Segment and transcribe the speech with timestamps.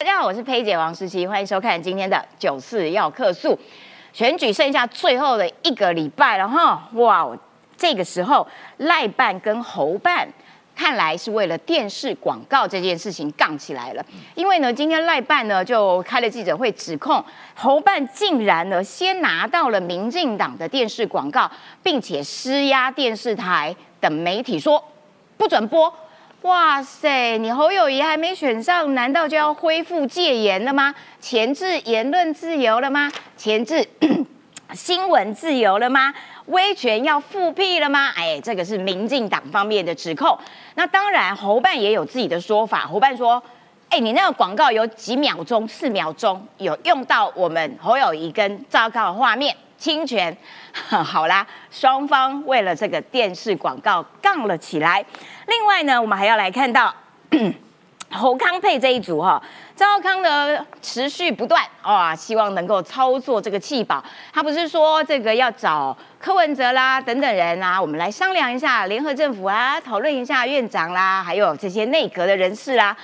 [0.00, 3.58] 大家好，我是佩姐王诗琪，欢迎收看今天的九四要客诉。
[4.12, 7.28] 选举剩下最后的一个礼拜了哈，哇，
[7.76, 10.28] 这个时候赖办跟侯办。
[10.76, 14.06] 看来是为了电视广告这件事情杠起来了，
[14.36, 17.22] 因为呢，今天赖办呢就开了记者会，指控
[17.56, 21.50] 侯办竟然呢先拿到了民进党的电视广告，
[21.82, 24.80] 并且施压电视台等媒体说
[25.36, 25.92] 不准播。
[26.42, 30.94] 哇塞，你侯友谊还没选上，难道就要恢复戒严了吗？
[31.20, 33.10] 前置言论自由了吗？
[33.36, 33.84] 前置
[34.72, 36.14] 新闻自由了吗？
[36.46, 38.12] 威权要复辟了吗？
[38.14, 40.38] 哎，这个是民进党方面的指控。
[40.76, 42.86] 那当然，侯办也有自己的说法。
[42.86, 43.42] 侯办说
[43.90, 50.34] ：“哎，你那个广告有几秒钟、四秒钟，有用到我们侯友谊跟赵高的画面，侵权。
[51.04, 55.04] 好啦，双方为了这个电视广告杠了起来。
[55.48, 56.94] 另外呢，我们还要来看到。
[58.10, 59.40] ”侯康佩这一组哈，
[59.76, 64.02] 赵康呢持续不断哇，希望能够操作这个气保。
[64.32, 72.96] 他不是说这个要找柯文哲啦等等人啊，我们来商量一下联合政府啊，讨论一下院长啦，还有这些内阁的人士啦。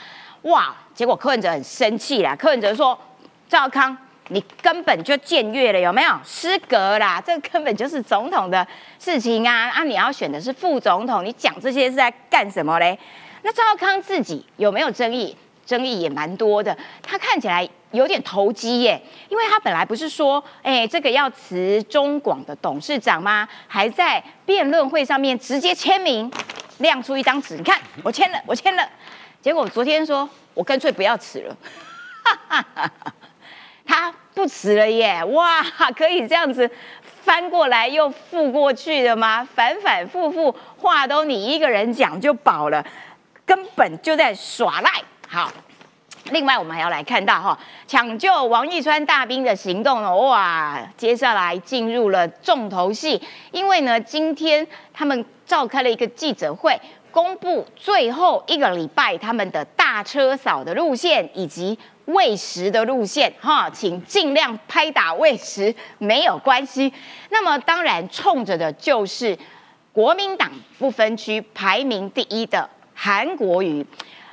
[0.43, 2.99] 哇，结果柯文哲很生气啦，柯文哲说：
[3.47, 3.95] 赵康，
[4.29, 7.23] 你根本就僭越了，有没有失格啦？
[7.25, 8.67] 这根本就是总统的
[8.99, 9.69] 事情啊！
[9.71, 12.99] 啊，你要选的是副总统，你讲这些是在干什么嘞？
[13.43, 15.37] 那赵康自己有没有争议？
[15.67, 16.77] 争议也蛮多的。
[17.03, 23.49] 他看起来有点投机耶，因为他本来不是说，哎，这个要辞中广的董事长吗？
[23.67, 26.31] 还在辩论会上面直接签名，
[26.79, 28.87] 亮出一张纸，你看我签了，我签了。
[29.41, 31.57] 结果昨天说我干脆不要辞了，
[33.87, 35.23] 他不辞了耶！
[35.25, 35.63] 哇，
[35.97, 36.71] 可以这样子
[37.23, 39.47] 翻过来又覆过去的吗？
[39.55, 42.85] 反反复复话都你一个人讲就饱了。
[43.47, 44.91] 根本就在耍赖。
[45.29, 45.53] 好，
[46.31, 53.21] 另外我们还要来看到哈，抢救王义川大兵的行动哦，哇，接下来进入了重头戏，
[53.53, 56.81] 因为呢，今天他们召开了一个记者会，
[57.15, 66.93] 公布最后一个礼拜他们的大车扫的路线以及喂食的路线哈，请尽量拍打喂食，没有关系。
[67.31, 69.39] 那么当然冲着的就是
[69.93, 72.69] 国民党不分区排名第一的。
[72.97, 73.85] 韩国瑜，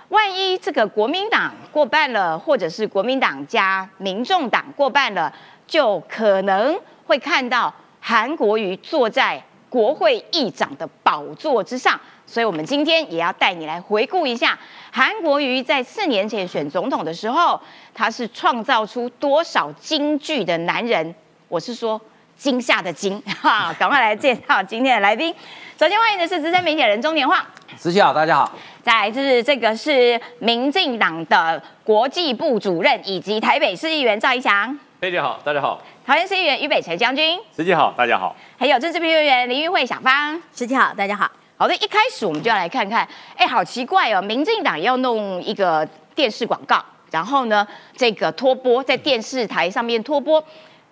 [0.09, 5.31] 万一这个国民党过半了，或者是国民党加民众党过半了，
[5.67, 11.99] 就可能会看到韩国瑜坐在国会议长的宝座之上。
[12.31, 14.57] 所以，我们今天也要带你来回顾一下
[14.89, 17.59] 韩国瑜在四年前选总统的时候，
[17.93, 21.13] 他是创造出多少京剧的男人？
[21.49, 21.99] 我是说
[22.37, 23.75] 惊吓的惊 哈！
[23.77, 25.35] 赶快来介绍今天的来宾。
[25.77, 27.45] 首先欢迎的是资深媒体人钟年晃。
[27.75, 28.57] 思琪好，大家好。
[28.81, 34.79] 再来就是这个是民进党的国际部主任，以及台北市议员赵一翔。
[35.01, 35.81] 佩姐好，大家好。
[36.05, 37.37] 桃园市议员于北辰将军。
[37.51, 38.33] 思琪好，大家好。
[38.57, 40.41] 还有政治评论员林玉慧小芳。
[40.53, 41.29] 思琪好，大家好。
[41.61, 43.07] 好的，一开始我们就要来看看，
[43.37, 50.43] 哎，好奇怪哦，民进党要弄一个电视广告，然后呢，这个拖播在电视台上面拖播，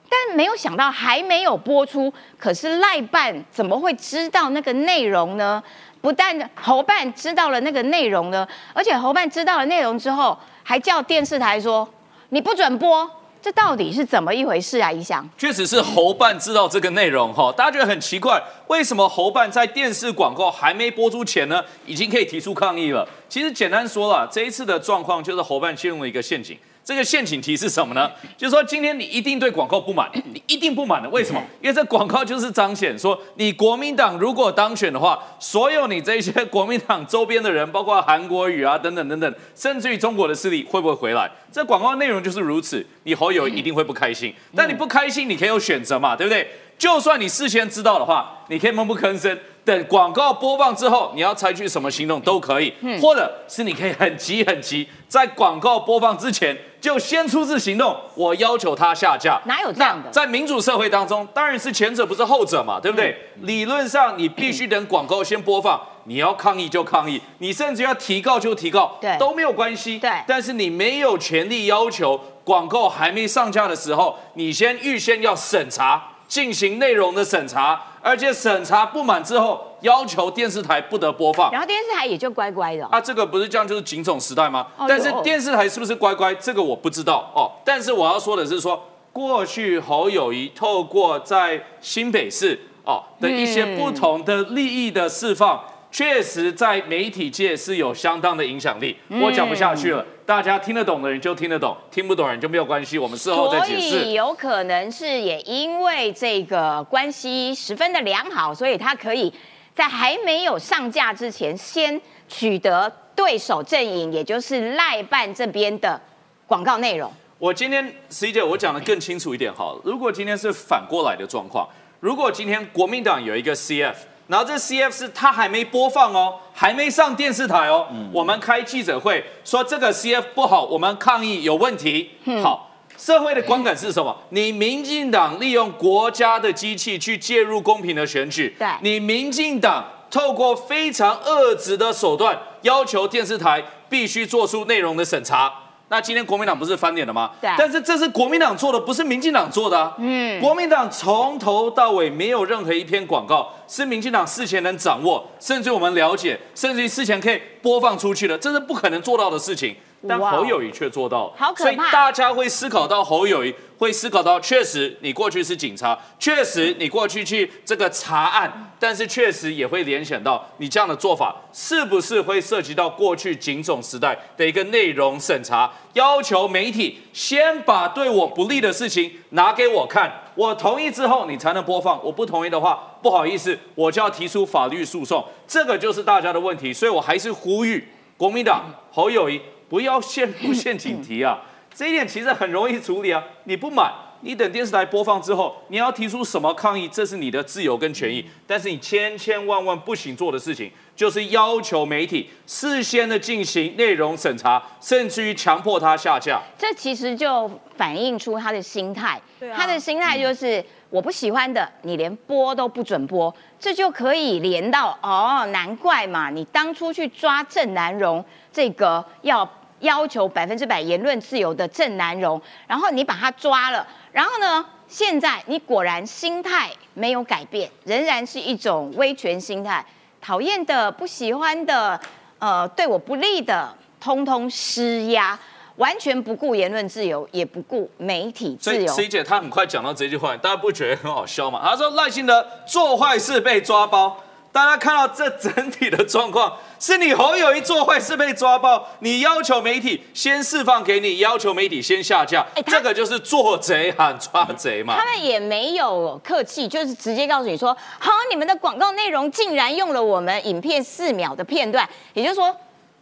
[0.08, 5.64] 但没有想到还没有播出，可是赖办怎么会知道那个内容呢？
[6.02, 11.90] 不但侯办知道了那个内容呢，而且侯办知道了内容之后，还叫电视台说
[12.30, 13.10] 你不准播，
[13.42, 14.92] 这到底是怎么一回事啊？
[14.92, 23.08] 一想，确实是侯办知道这个内容哈，大家觉得很奇怪，为什么侯办在电视广告还没播出前呢，已经可以提出抗议了？
[23.30, 26.58] 其实简单说了，这一次的状况就是侯办陷入了一个陷阱。
[26.90, 28.10] 这个陷阱题是什么呢？
[28.36, 31.08] 就是说，今天你一定对广告不满，你一定不满的。
[31.10, 31.40] 为什么？
[31.62, 41.30] 因为这广告就是彰显说，你国民党如果当选的话，所有你这些国民党周边的人，包括韩国语啊等等等等，甚至于中国的势力会不会回来？
[41.52, 44.34] 这广告内容就是如此，你侯友一定会不开心。
[44.56, 46.50] 但你不开心，你可以有选择嘛，对不对？
[46.80, 49.38] 就算你事先知道的话，你可以闷不吭声。
[49.66, 59.42] 等广告播放之后，你要采取什么行动都可以，或者是你可以很急很急，在广告播放之前就先出示行动，我要求他下架。
[59.46, 60.10] 哪有这样的？
[60.12, 63.18] 在民主社会当中，当然是前者不是后者嘛，对不对？
[63.42, 69.98] 理论上你必须等广告先播放，你要抗议就抗议，你甚至要提告就提告，对，都没有关系。
[69.98, 77.82] 对，但是你没有权利要求广告还没上架的时候，你先预先要审查，进行内容的审查。
[78.02, 82.86] 而且审查不满之后，要求电视台不得播放，然后电视台也就乖乖的。
[82.88, 84.68] 啊，这个不是这样，就是警种时代吗？
[84.88, 87.52] 但是电视台是不是乖乖，这个我不知道哦。
[87.64, 88.82] 但是我要说的是，说
[89.12, 95.60] 过去侯友谊透过在新北市哦的一些不同的利益的释放，
[95.92, 98.96] 确实在媒体界是有相当的影响力。
[99.22, 104.12] 我讲不下去了，大家听得懂的人就听得懂，听不懂人就没有关系，我们事后再解所以释。
[104.12, 109.34] 有可能是也因为这个关系十分的良好，所以他可以
[109.80, 115.98] 在还没有上架之前，先取得对手阵营，也就是赖办这边的
[116.46, 117.10] 广告内容。
[117.38, 119.82] 我今天十一姐，我讲的更清楚一点好了。
[119.86, 121.66] 如果今天是反过来的状况，
[122.02, 123.96] 如果今天国民党有一个 CF，
[124.28, 132.10] 然后这 CF 是他还没播放哦，还没上电视台哦，我们开记者会说这个 CF 不好，我们抗议有问题。
[132.44, 132.69] 好，
[133.00, 134.16] 社会的观感是什么？
[134.32, 145.54] 你民进党利用国家的机器去介入公平的选举，对你民进党透过非常恶质的手段，要求电视台必须做出内容的审查。
[145.92, 147.32] 那今天国民党不是翻脸了吗？
[147.42, 149.96] 对但是这是国民党做的，不是民进党做的啊。
[149.98, 159.76] 嗯，国民党从头到尾没有任何一篇广告是民进党事前能掌握，甚至我们了解，甚至于事前可以播放出去的，这是不可能做到的事情。
[160.08, 161.28] 但侯友谊却做到。
[161.28, 187.88] 了，好可怕所以大家会思考到侯友谊，会思考到，确实你过去是警察，确实你过去去这个查案，但是确实也会联想到你这样的做法是不是会涉及到过去警总时代的一个内容审查，要求媒体先把对我不利的事情拿给我看，我同意之后你才能播放，我不同意的话，不好意思，我就要提出法律诉讼，这个就是大家的问题，所以我还是呼吁
[188.18, 191.40] 国民党侯友谊不要陷入陷阱题啊。
[191.74, 193.90] 这一点其实很容易处理啊，你不买，
[194.22, 198.26] 你等电视台播放之后，你要提出什么抗议，这是你的自由跟权益。
[198.48, 206.42] 但是你千千万万不行做的事情，就是要求媒体事先的进行内容审查，甚至于强迫他下架。
[206.58, 219.46] 这其实就反映出他的心态，对啊他的心态就是、我不喜欢的，你连播都不准播，这就可以连到哦，难怪嘛，你当初去抓郑南荣这个要
[219.80, 229.86] 要求百分之百言论自由的郑南荣，然后你把他抓了，然后呢，现在你果然心态没有改变，仍然是一种威权心态，
[230.22, 232.00] 讨厌的、不喜欢的，
[232.40, 235.38] 呃，对我不利的，通通施压。
[235.76, 238.94] 完全不顾言论自由，也不顾媒体所以自由。
[238.94, 241.62] C 姐她很快讲到这句话，大家不觉得很好笑吗？
[241.64, 244.22] 她说赖清德做坏事被抓包，
[244.60, 255.06] 大家看到这整体的状况，是你侯友谊做坏事被抓包，你要求媒体先释放给你，要求媒体先下架，哎这个就是做贼喊抓贼嘛他。
[255.06, 262.54] 们也没有客气，就是直接告诉你说：“好，你们的广告内容竟然用了我们影片四秒的片段，也就是说，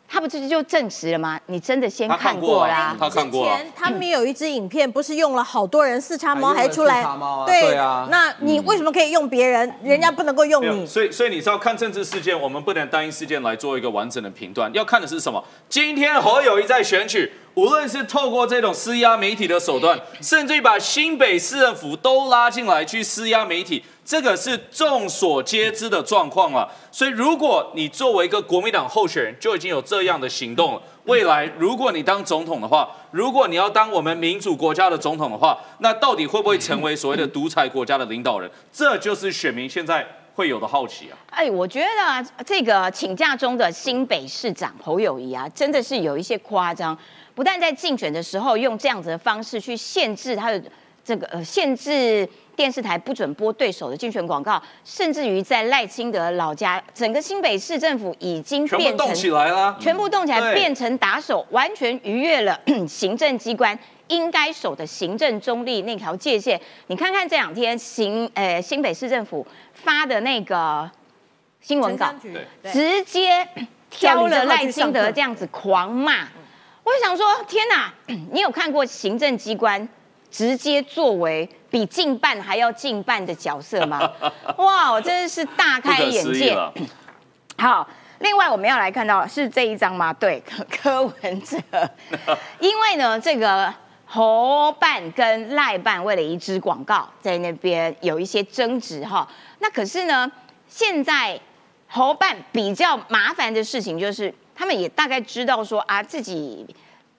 [0.07, 1.39] 他不这就证实了吗？
[1.48, 2.95] 你真的先看看过啦。
[2.98, 10.86] 他看过啊之前他们有一支影片，不是用了好多人四叉猫还出来四叉猫啊对对啊那你为什么可以用别人，人家不能够用你？
[10.86, 15.44] 所以所以你知道看政治事件，我们不能单一事件来做一个完整的评断，要看的是什么？
[15.68, 26.71] 今天侯友谊在选举，无论是透过这种施压媒体的手段，甚至于把新北市政府都拉进来去施压媒体，这个是众所皆知的状况了。
[26.92, 38.48] 所以如果你作为一个国民党候选人就已经有这样的行动了，未来如果你当总统的话，如果你要当我们民主国家的总统的话，那到底会不会成为所谓的独裁国家的领导人？
[38.71, 40.06] 这就是选民现在
[40.36, 41.18] 会有的好奇啊。
[41.31, 46.95] 哎，我觉得这个请假中的新北市长侯友谊啊，真的是有一些夸张。
[47.38, 50.60] 不但在竞选的时候用这样子的方式去限制他的
[51.06, 59.78] 这个呃限制电视台不准播对手的竞选广告，甚至于在赖清德老家，整个新北市政府已经全部变成动起来了！
[59.80, 66.59] 全部动起来，对变成打手，完全逾越了行政机关应该守的行政中立那条界限。
[66.88, 69.45] 你看看这两天行呃新北市政府
[69.76, 70.90] 发的那个
[71.62, 72.12] 新闻稿
[72.73, 73.47] 直接
[73.92, 76.28] 挑了赖清德这样子狂骂。
[76.88, 77.94] 我就想说，天哪！
[78.32, 79.86] 你有看过行政机关
[80.32, 84.10] 直接作为比近办还要近办的角色吗？
[84.58, 86.58] 哇，我真的是大开眼界。
[87.60, 87.86] 好，
[88.20, 90.14] 另外我们要来看到是这一张吗？
[90.14, 91.58] 对，柯 柯文哲，
[92.62, 93.74] 因为呢，这个
[94.06, 99.28] 侯办跟赖办为了一支广告，在那边有一些争执哈。
[99.60, 100.32] 那可是呢，
[100.70, 101.38] 现在
[101.90, 106.66] 侯办比较麻烦的事情就是，他们也大概知道说啊，自己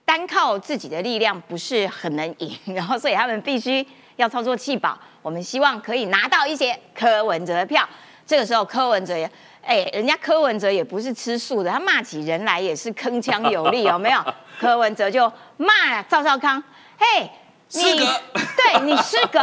[0.03, 3.85] 单靠自己的力量不是很能赢， 然后所以他们必须
[4.17, 4.99] 要操作弃保。
[5.21, 7.87] 我们希望可以拿到一些柯文哲的票。
[8.27, 9.31] 这个时候柯文哲也，
[9.63, 14.21] 哎，人家柯文哲也不是吃素的，他骂起人来也是铿锵有力，有没有？
[14.59, 16.61] 柯文哲就骂赵少康，
[16.97, 17.29] 嘿，
[17.71, 19.39] 你对你失格。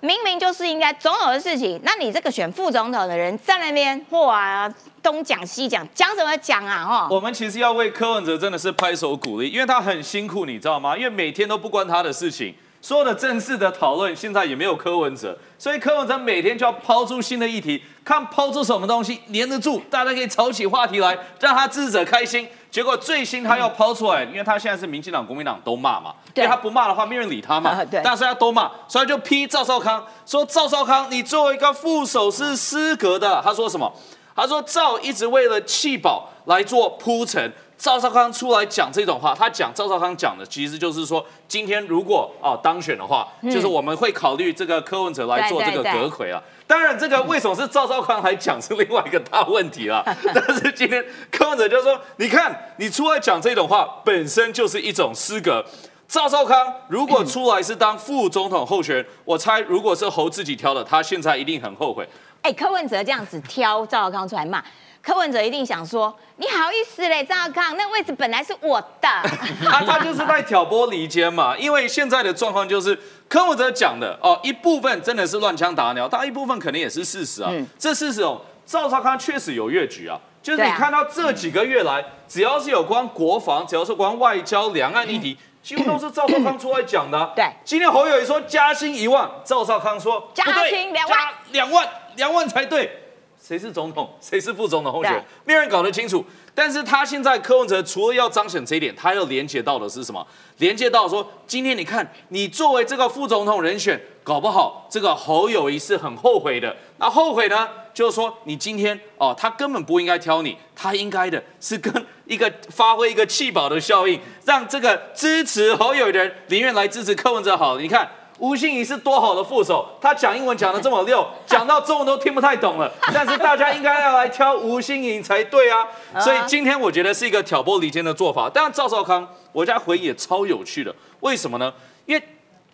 [0.00, 4.72] 明明就是应该总有的事情，那你这个选副总统的人在那边哇
[5.06, 6.84] 东讲西讲，讲什么讲啊？
[6.84, 10.96] 哦，我们其实要为柯文哲真的是拍手鼓励，因为他很辛苦，你知道吗？
[10.96, 22.48] 因为每天都不关他的事情，所有的正式的讨论现在也没有柯文哲，所以柯文哲每天就要抛出新的议题，看抛出什么东西黏得住，大家可以炒起话题来，让他支持者开心。
[22.68, 27.82] 结果最新他要抛出来，因为他现在是民进党、国民党都骂嘛，因对为他不骂的话，没人理他嘛啊。
[27.88, 33.90] 对但是他都骂，所以就批赵少康说：“赵少康，你作为一个副手是失格的。”他说什么？
[34.36, 37.50] 他说赵一直为了弃保来做铺陈。
[37.78, 46.42] 赵少康出来讲这种话，他讲赵少康讲的其实就是说，今天如果哦当选的话，就是我们会考虑这个柯文哲来做这个阁魁啊。
[46.66, 50.02] 当然，这个为什么是赵少康来讲是另外一个大问题啦。
[50.32, 55.62] 但是今天柯文哲就说，你看你出来讲这种话，本身就是一种失格。
[56.08, 62.08] 赵少康如果出来是当副总统候选人，我猜如果是侯自己挑的，他现在一定很后悔。
[62.46, 64.62] 哎，柯文哲这样子挑赵少康出来骂，
[65.02, 69.08] 柯文哲一定想说，你好意思嘞，赵少康，那位置本来是我的。
[69.68, 72.96] 他他就是在挑拨离间嘛，因为现在的状况就是
[73.28, 77.50] 柯文哲讲的哦，一部分真的是乱枪打鸟，但一部分可能也是事实啊。
[77.50, 85.36] 嗯这事实哦，赵少康确实有越局啊，就是你看到这几个月来，只要是有关国防，只要是关外交、两岸议题。
[85.66, 91.84] 几乎都是赵少康出来讲的啊、对今天侯友谊说加薪一万，赵少康说加薪两万加两万，
[92.16, 92.90] 两万才对。
[93.38, 96.24] 谁是总统，谁是副总统候选人，没有人搞得清楚。
[96.52, 100.26] 但是他现在柯文哲除了要彰显这一点，他要连接到的是什么？
[100.56, 106.74] 连接到说，今天你看，你作为这个副总统人选，搞不好这个侯友谊是很后悔的。
[106.96, 117.80] 那后悔呢，就是说你今天哦，他根本不应该挑你，他应该的是跟一个发挥一个弃保的效应，让这个支持侯友谊的人宁愿来支持柯文哲好了。
[117.80, 118.10] 你看。
[118.38, 122.92] 吴欣怡是多好的副手，他讲英文讲的这么溜， 讲到中文都听不太懂了。
[123.12, 125.86] 但是大家应该要来挑吴欣怡才对啊。
[126.20, 128.48] 所以今天我觉得是一个挑拨离间的做法。
[128.50, 131.72] 当然赵少康，我家回忆也超有趣的，为什么呢？
[132.04, 132.22] 因为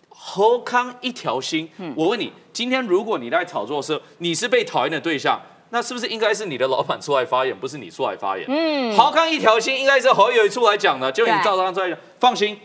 [0.09, 1.69] 侯康一条心。
[1.95, 5.39] 我问你，今天如果你在炒作的时候，你是被讨厌的对象，
[5.69, 8.45] 那是不是应该是你的老板出来发言，不是你出来发言？
[8.49, 12.59] 嗯，侯康一条心应该是侯友谊出来讲的，就你对赵少康出来讲，放心。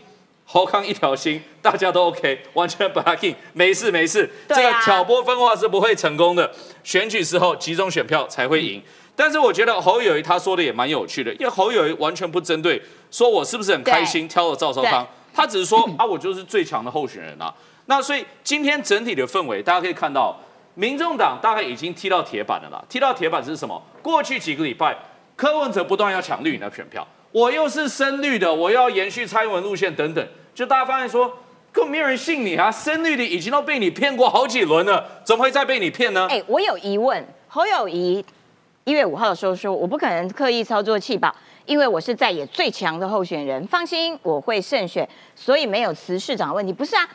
[0.51, 4.27] 侯康一条心，大家都 OK，完全不要 king，没事没事。
[4.47, 6.51] 这个挑拨分化是不会成功的，
[6.83, 8.81] 选举时候集中选票才会赢。
[9.15, 17.53] 但是我觉得侯友谊他说的也蛮有趣的，因为侯友谊完全不针对说我是不是很开心挑了赵少康，他只是说 啊我就是最强的候选人啊。
[17.85, 20.35] 那所以今天整体的氛围，大家可以看到，
[20.73, 22.83] 民众党大概已经踢到铁板了啦。
[22.89, 23.79] 踢到铁板是什么？
[24.01, 24.97] 过去几个礼拜，
[25.35, 31.27] 柯文哲不断要抢绿营的选票，我又是深绿的，我要延续蔡英文路线等等，就大家发现说，
[31.71, 32.71] 根本没有人信你啊！
[32.71, 36.27] 深绿的已经都被你骗过好几轮了，怎么会再被你骗呢？
[36.29, 38.25] 哎，我有疑问，侯友谊
[38.85, 41.33] 一月五号的时候说，我不可能刻意操作弃保，
[41.65, 46.73] 因为我是在野最强的候选人，放心，我会胜选，所以没有辞市长的问题。
[46.73, 47.07] 不是啊，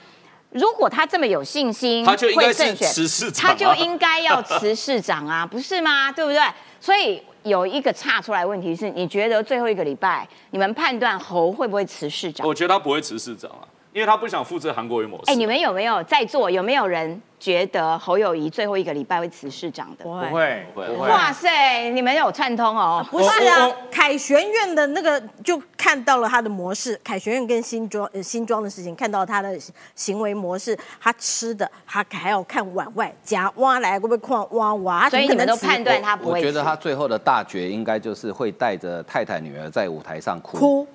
[0.50, 6.12] 如果他这么有信心，他就应该是会胜选辞市长啊他就应该要辞市长啊，不是吗？
[6.12, 6.40] 对不对？
[6.80, 12.46] 所以有一个差出来问题是，你觉得最后一个礼拜，你们判断侯会不会辞市长？
[12.46, 13.62] 我觉得他不会辞市长啊，
[13.94, 15.30] 因为他不想复制韩国瑜模式。
[15.30, 16.50] 哎，你们有没有在座？
[16.50, 20.02] 有没有人觉得侯友谊最后一个礼拜会辞市长的？
[20.02, 23.06] 不不会不会不会，哇塞，你们有串通哦！
[23.08, 29.56] 不是啊凯旋院的那个就看到了他的模式，凯旋院跟新庄呃新庄的事情，看到他的
[29.94, 36.46] 行为模式，他吃的，他还要看碗外夹挖来会不会看挖挖，所以你们都判断他不会辞。
[36.48, 40.58] 我觉得他最后的大决应该就是会带着太太女儿在舞台上哭。
[40.58, 40.88] 哭，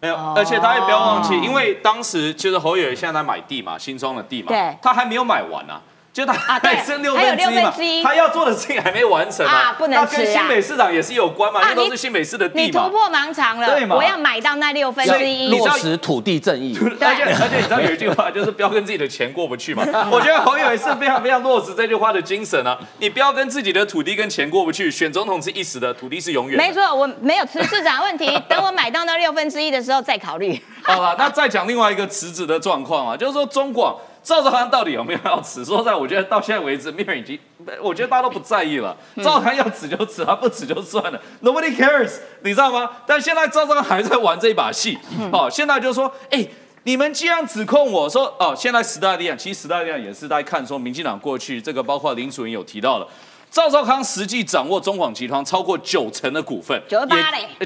[0.00, 5.80] 没有，而且大家也不要忘记，因为当时就是侯友宜现在在买地嘛，新庄的地嘛，对他还没有买完啊。
[6.14, 12.84] 就他还剩六分之一嘛六分之一，他要做的事情还没完成啊不能那跟吃啊新北市长也是有关嘛，因为都是新北市的你地嘛。
[12.84, 19.84] 突破盲肠了对，嘛我要买到那六分之一落实土地正义， 而且而且你知道 有一句话就是不要跟自己的钱过不去嘛。
[20.12, 26.64] 我觉得侯友宜是非常非常落实这句话的精神啊，你不要跟自己的土地跟钱过不去，选总统是一时的，土地是永远的。
[26.64, 30.62] 没错，我没有辞市长的问题， 等我买到那六分之一的时候再考虑。
[30.84, 35.64] 好了，那再讲另外一个辞职的状况啊，就是说中广赵少康到底有没有要辞？
[35.64, 37.38] 说实在，我觉得到现在为止，没有人已经，
[37.80, 38.96] 我觉得大家都不在意了。
[39.18, 42.90] 赵少康要辞就辞，他不辞就算了，Nobody cares，你知道吗？
[43.06, 44.98] 但现在赵少康还在玩这一把戏。
[45.30, 46.44] 哦，现在就说，哎。
[46.86, 53.08] 你们既然指控我说，哦，现在时代力量，其实时代力量也是在看说，民进党过去这个包括林楚云有提到了，
[53.54, 57.16] 赵少康实际掌握中广集团超过九成的股份，九十八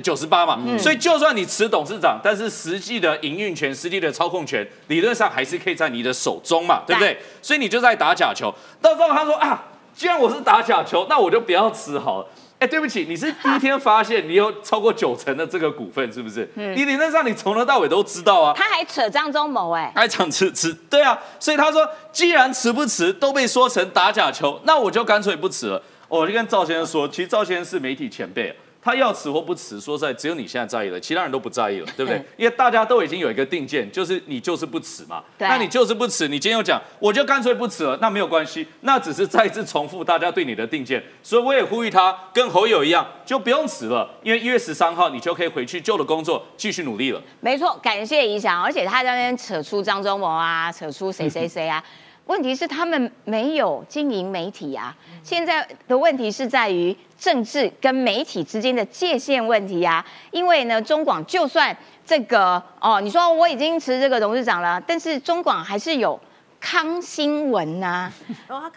[0.02, 7.18] 九十八嘛，所以就算你持董事长，但是实际的营运权、实际的操控权，理论上还是可以在你的手中嘛，对不对？
[7.40, 8.54] 所以你就在打假球。
[8.82, 9.64] 到时候他说啊，
[9.94, 12.26] 既然我是打假球，那我就不要辞好了。
[12.58, 16.48] 哎，对不起，你是第一天发现你有超过九成的这个股份，是不是？
[16.56, 18.52] 你理论上你从头到尾都知道啊。
[18.56, 25.82] 他还扯张忠谋哎，还讲辞辞，对啊，所以他说，既然辞不辞都被说成打假球，那我就干脆不辞了。
[26.08, 28.52] 我就跟赵先生说，其实赵先生是媒体前辈，
[28.88, 32.24] 他要辞或不辞，说实在，只有你现在在意了，其他人都不在意了，对不对嗯？
[32.38, 35.22] 因为大家都已经有一个定见，就是你就是不辞嘛。
[35.36, 41.04] 那你就是不辞，你今天又讲，我就干脆不辞了，那没有关系，那只是再一次重复大家对你的定见。
[41.22, 47.20] 所以我也呼吁他跟侯友一样，就不用辞了，因为一月十三号你就可以回去旧的工作继续努力了。
[47.40, 51.84] 没错，感谢怡翔，而且他在那边扯出张忠谋啊，扯出谁谁谁啊。
[52.28, 60.04] 问题是他们没有经营媒体啊，现在的问题是在于政治跟媒体之间的界限问题啊。
[60.30, 66.20] 因为呢，中广就算这个哦，你说我已经辞这个董事长了，但是中广还是有
[66.60, 68.12] 康新闻呐、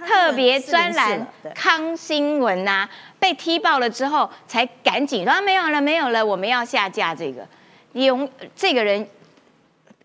[0.08, 2.88] 特别404专栏康新闻呐、
[3.20, 7.46] 被踢爆了之后，才赶紧说、啊、没有了，没有了，我们要下架这个。
[7.92, 9.06] 用这个人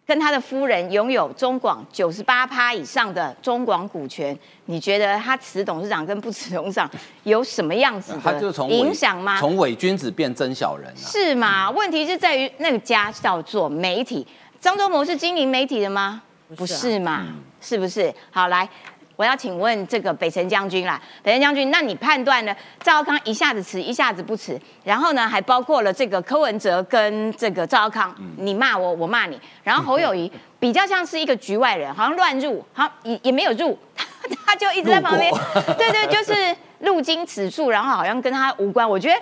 [0.06, 6.88] 跟他的夫人拥有中广九十八趴以上的中广股权，你觉得他辞董事长跟不辞董事长
[7.24, 9.36] 有什么样子他就的从影响吗？
[9.40, 10.96] 从伪君子变真小人啊。
[10.96, 11.68] 是吗？
[11.72, 14.24] 问题是在于那个家叫做媒体，
[14.60, 16.22] 张忠谋是经营媒体的吗？
[16.54, 17.26] 不是嘛？
[17.60, 18.14] 是不是？
[18.30, 18.68] 好，来，
[19.16, 22.54] 我要请问这个北辰将军啦，北辰将军，那你判断呢？
[22.80, 30.30] 赵少康一下子辞，一下子不辞，然后呢，还包括了这个柯文哲跟这个赵少康，你骂我，我骂你，然后侯友谊
[30.60, 33.78] 比较像是一个局外人，好像乱入，好也也没有入，
[34.46, 35.38] 他就一直在旁边路，
[35.78, 38.88] 对对，就是路经此处，然后好像跟他无关。
[38.88, 39.18] 我觉得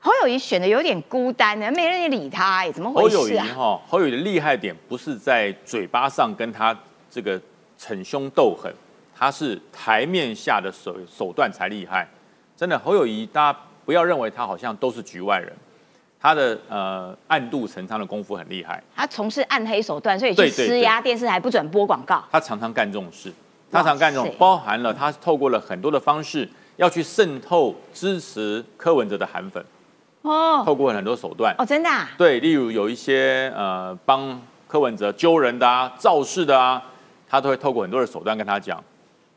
[0.00, 3.38] 侯友谊选的有点孤单呢，没人理他，哎，怎么回事侯友谊？
[3.38, 6.74] 哈，侯友谊的厉害点不是在嘴巴上跟他
[7.10, 7.40] 这个
[7.76, 8.72] 逞凶斗狠，
[9.22, 12.04] 他是台面下的手手段才厉害。
[12.56, 15.52] 真的，侯友谊大家不要认为他好像都是局外人，
[16.20, 22.24] 他的呃暗度陈仓的功夫很厉害，他从事暗黑手段，所以去施压电视台不准播广告。
[22.32, 23.32] 他常常干这种事，
[23.70, 29.64] 他常干这，种包含了他透过了很多的方式要去渗透支持柯文哲的韩粉，
[30.22, 31.54] 哦透过很多手段。
[31.58, 32.10] 哦，真的、啊？
[32.18, 36.82] 对，例如有一些呃帮柯文哲揪人的啊、造势的啊，
[37.28, 38.82] 他都会透过很多的手段跟他讲，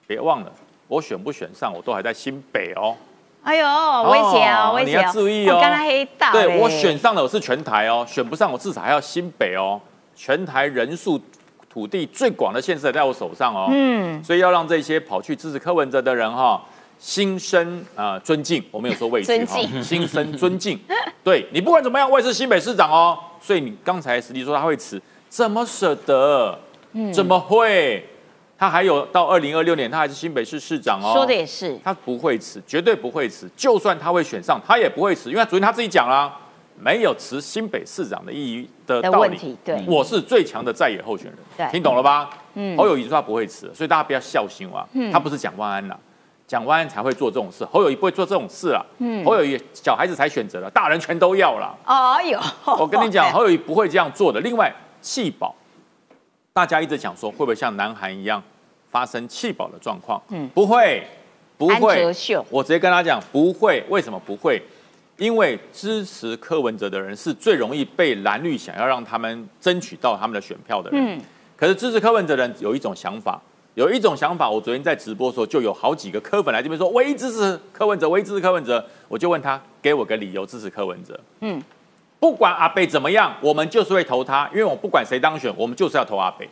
[0.07, 0.51] 别忘了
[0.87, 2.95] 我选不选上，我都还在新北哦。
[3.43, 3.65] 哎呦，
[4.09, 9.79] 危险哦，威胁你要注意哦我刚才黑道对我选上了，我是全台哦，选不上我至少还要新北哦，
[10.15, 11.21] 全台人数
[11.69, 13.67] 土地最广的县市在我手上哦。
[13.71, 16.63] 嗯，所以要让这些跑去支持柯文哲的人哈、
[16.97, 20.79] 心生啊、呃尊敬，我没有说畏惧哈、心生尊敬。
[21.23, 23.17] 对你不管怎么样，我也是新北市长哦。
[23.39, 26.57] 所以你刚才实际说他会辞，怎么舍得？
[26.93, 28.07] 嗯怎么会？
[28.57, 31.13] 他还有到二零二六年，他还是新北市市长哦。
[31.13, 33.49] 说的也是，他不会辞，绝对不会辞。
[33.55, 36.33] 就算他会选上，他也不会辞，因为他昨天他自己讲啦，
[36.79, 39.29] 没有辞新北市长的意义的的道理。
[39.29, 42.29] 问题，对，我是最强的在野候选人，对听懂了吧？
[42.53, 44.87] 嗯侯友谊说他不会辞，所以大家不要笑心啊。
[45.11, 45.97] 他不是蒋万安呐，
[46.47, 48.81] 蒋万安才会做这种事，侯友谊不会做这种事啊。
[49.25, 51.75] 侯友谊小孩子才选择了，大人全都要了。
[51.85, 52.39] 哦哟，
[52.79, 54.39] 我跟你讲， 侯友谊不会这样做的。
[54.39, 55.53] 另外，弃保，
[56.55, 58.41] 大家一直讲说会不会像南韩一样
[58.89, 60.21] 发生弃保的状况？
[60.29, 61.05] 嗯不会，
[61.57, 62.15] 不会。
[62.49, 64.61] 我直接跟他讲不会，为什么不会？
[65.17, 71.17] 因为支持柯文哲的人是最容易被蓝绿想要让他们争取到他们的选票的人。
[71.17, 71.21] 嗯，
[71.57, 73.41] 可是支持柯文哲的人有一种想法，
[73.73, 81.19] 有一种想法，我昨天在直播的时候就有好几个柯粉来这边说，我一支持柯文哲，我一支持柯文哲，我就问他，给我个理由支持柯文哲。
[81.41, 81.61] 嗯，
[82.19, 86.49] 不管阿贝怎么样，我们就是会投他，因为我不管谁当选，我们就是要投阿贝，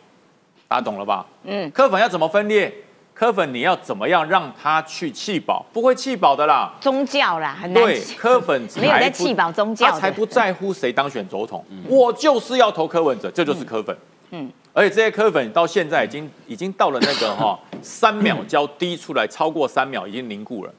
[0.68, 1.26] 大家懂了吧？
[1.44, 2.72] 嗯，柯粉要怎么分裂？
[3.12, 5.64] 柯粉你要怎么样让他去弃保？
[5.72, 6.72] 不会弃保的啦。
[6.80, 13.94] 宗教啦，很难对，柯粉才 没有在不弃保宗教的他才不在乎谁当选总统，我就是要投柯文哲，这就是柯粉。
[13.96, 20.72] 嗯嗯，而且这些柯粉到现在已经已经到了那个 哈、三秒胶滴出来超过三秒已经凝固了，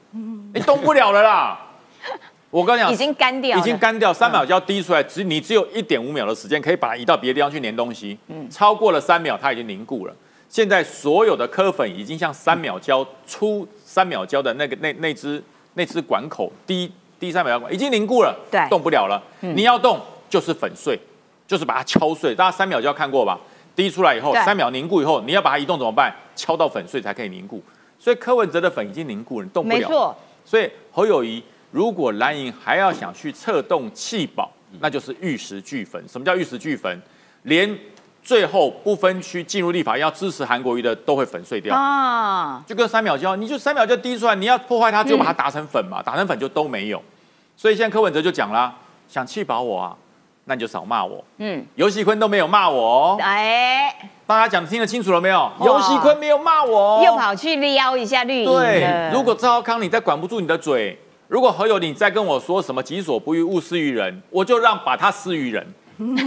[0.52, 1.58] 你动不了了啦。
[2.56, 8.16] 我跟你讲，已经干掉，已经干掉，三秒就要滴出来，只你只有一点五秒的时间可以把它移到别的地方去粘东西。
[8.28, 10.16] 嗯超过了三秒，它已经凝固了。
[10.48, 15.42] 现在所有的科粉已经像三秒胶出三秒胶的那个那那只
[15.74, 16.90] 那只管口滴
[17.20, 19.22] 滴三秒胶管已经凝固了，对嗯动不了了。
[19.40, 20.98] 你要动就是粉碎，
[21.46, 22.34] 就是把它敲碎。
[22.34, 23.38] 大家三秒胶看过吧？
[23.74, 26.10] 滴出来以后，三秒凝固以后，你要把它移动怎么办？
[26.34, 27.62] 敲到粉碎才可以凝固。
[27.98, 29.76] 所以柯文哲的粉已经凝固了，你动不了。
[29.76, 30.16] 没错，
[30.46, 34.50] 所以侯友谊如果蓝营还要想去策动弃保，
[34.80, 36.02] 那就是玉石俱焚。
[36.08, 37.00] 什么叫玉石俱焚？
[37.42, 37.78] 连
[38.22, 41.76] 最后不分区进入立法要支持韩国瑜的都会粉碎掉。
[41.76, 47.00] 啊，就跟三秒胶，你就三秒就滴出来，你要破坏它，就把它打成粉嘛，打成粉就都没有。
[47.56, 48.74] 所以现在柯文哲就讲啦，
[49.08, 49.96] 想气保我啊，
[50.46, 51.24] 那你就少骂我。
[51.38, 53.94] 嗯，尤喜坤都没有骂我哦，哎，
[54.26, 55.50] 大家讲听得清楚了没有？
[55.60, 65.66] 尤喜坤没有骂我哦，又跑去撩一下绿营对，如果赵少康你再管不住你的嘴，如果何友你再跟我说什么己所不欲勿施于人，我就让把他施于人，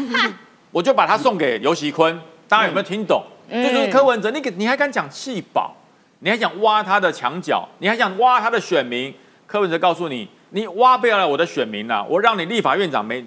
[0.71, 2.19] 我就把他送给尤喜坤。
[2.47, 3.23] 大家有没有听懂？
[3.47, 3.63] 嗯。
[3.63, 5.73] 这就是柯文哲，你给你还敢讲弃保，
[6.19, 9.13] 你还想挖他的墙角，你还想挖他的选民？
[9.47, 13.25] 柯文哲告诉你，你挖不了我的选民了，我让你立法院长没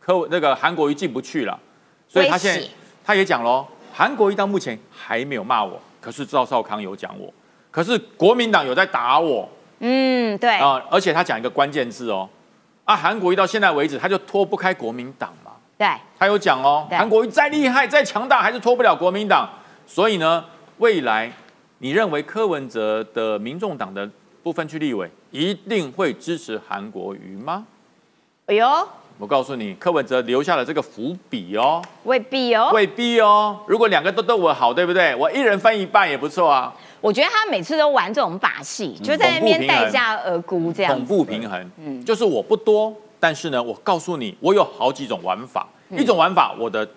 [0.00, 1.58] 柯那个韩国瑜进不去了，
[2.08, 2.66] 所以他现在
[3.02, 7.32] 他也讲喽，韩国瑜到目前还没有骂我，可是赵少康有讲我，
[7.70, 9.48] 可是国民党有在打我
[9.86, 12.26] 嗯，对，啊、而且他讲一个关键字哦，
[12.84, 15.86] 啊，韩国瑜到现在为止他就脱不开国民党嘛，对，
[16.18, 19.46] 他有讲哦，对韩国瑜再厉害再强大还是脱不了国民党，
[19.86, 20.42] 所以呢，
[20.78, 21.30] 未来
[21.80, 24.08] 你认为柯文哲的民众党的
[24.42, 27.66] 部分区立委一定会支持韩国瑜吗？
[28.46, 28.66] 哎呦，
[29.18, 31.82] 我告诉你，柯文哲留下了这个伏笔哦。
[32.04, 32.70] 未必哦。
[32.72, 33.60] 未必哦。
[33.66, 35.14] 如果两个都对我好，对不对？
[35.14, 36.72] 我一人分一半也不错啊。
[37.04, 41.04] 我觉得他每次都玩这种把戏，就在那边待价而沽这样恐。
[41.04, 42.90] 怖平衡，嗯，就是我不多，
[43.20, 45.68] 但是呢，我告诉你，我有好几种玩法。
[45.90, 46.88] 嗯一种玩法，我的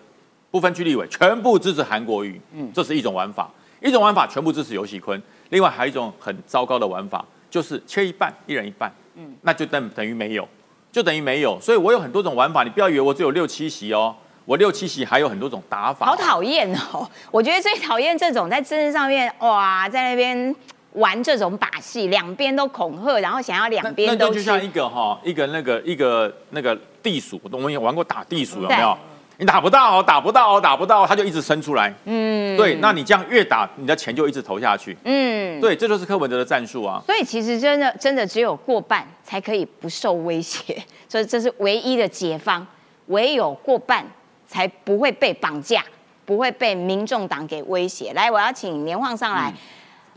[0.50, 3.44] 不分区立委全部支持韩国瑜，嗯，这是一种玩法；
[3.82, 5.22] 一种玩法全部支持尤喜坤。
[5.50, 10.48] 另外还有一种很糟糕的玩法，就是切一半，一人一半，嗯，那就等等于没有，
[10.90, 11.60] 就等于没有。
[11.60, 14.16] 所以我有很多种玩法，你不要以为我只有六七席哦，
[14.48, 16.06] 我六七席还有很多种打法。
[16.06, 17.06] 好讨厌哦！
[17.32, 20.56] 我觉得最讨厌这种在政治上面哇，在那边
[20.94, 28.98] 玩这种把戏，两边都恐吓，然后想要两那边都去那就像一个哈，一个那个一个那个地鼠，我们也玩过打地鼠，有没有？
[29.40, 31.94] 你打不到，哦打不到，哦打不到，它就一直伸出来。
[32.06, 34.98] 嗯，对，那你这样越打，你的钱就一直投下去。
[35.04, 37.04] 嗯，对，这就是柯文哲的战术啊。
[37.06, 42.66] 所以其实真的真的只有过半才可以不受威胁，所以这是唯一的解方，
[43.08, 44.04] 唯有过半
[44.48, 45.84] 才不会被绑架，
[46.26, 48.14] 不会被民众党给威胁。
[48.14, 49.54] 来，我要请年晃上来，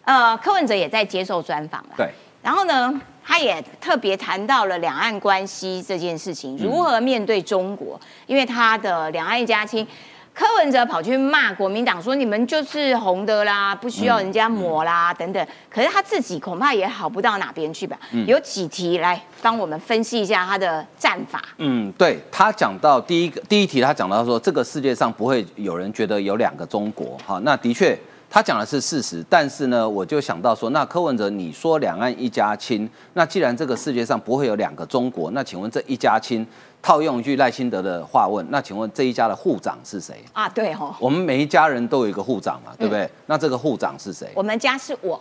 [0.04, 1.90] 呃，柯文哲也在接受专访了。
[1.96, 2.08] 对，
[2.42, 9.86] 然后呢，他也特别谈到了两岸关系这件事情，如何面对中国，因为他的两岸一家亲。
[10.32, 17.98] 柯文哲跑去骂国民党说：“你们就是红的啦，不需要人家抹啦，等等。”可是他自己恐怕也好不到哪边去吧。
[18.26, 21.42] 有几题来帮我们分析一下他的战法。
[21.58, 27.98] 嗯，对他讲到第一个第一题，他讲到说这个世界上不会有人觉得有两个中国，哈，那的确
[28.30, 36.46] 他讲的是事实，但是呢，我就想到说，那柯文哲你说两岸一家亲，那既然这个世界上不会有两个中国，那请问这一家亲，
[36.82, 40.22] 套用一句赖清德的话问，那请问这一家的护长是谁？
[40.32, 43.08] 啊，对哦，我们每一家人都有一个护长嘛，对不对？
[43.26, 44.30] 那这个护长是谁？
[44.34, 45.20] 我们家是我，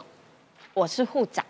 [0.73, 1.43] 我是护长。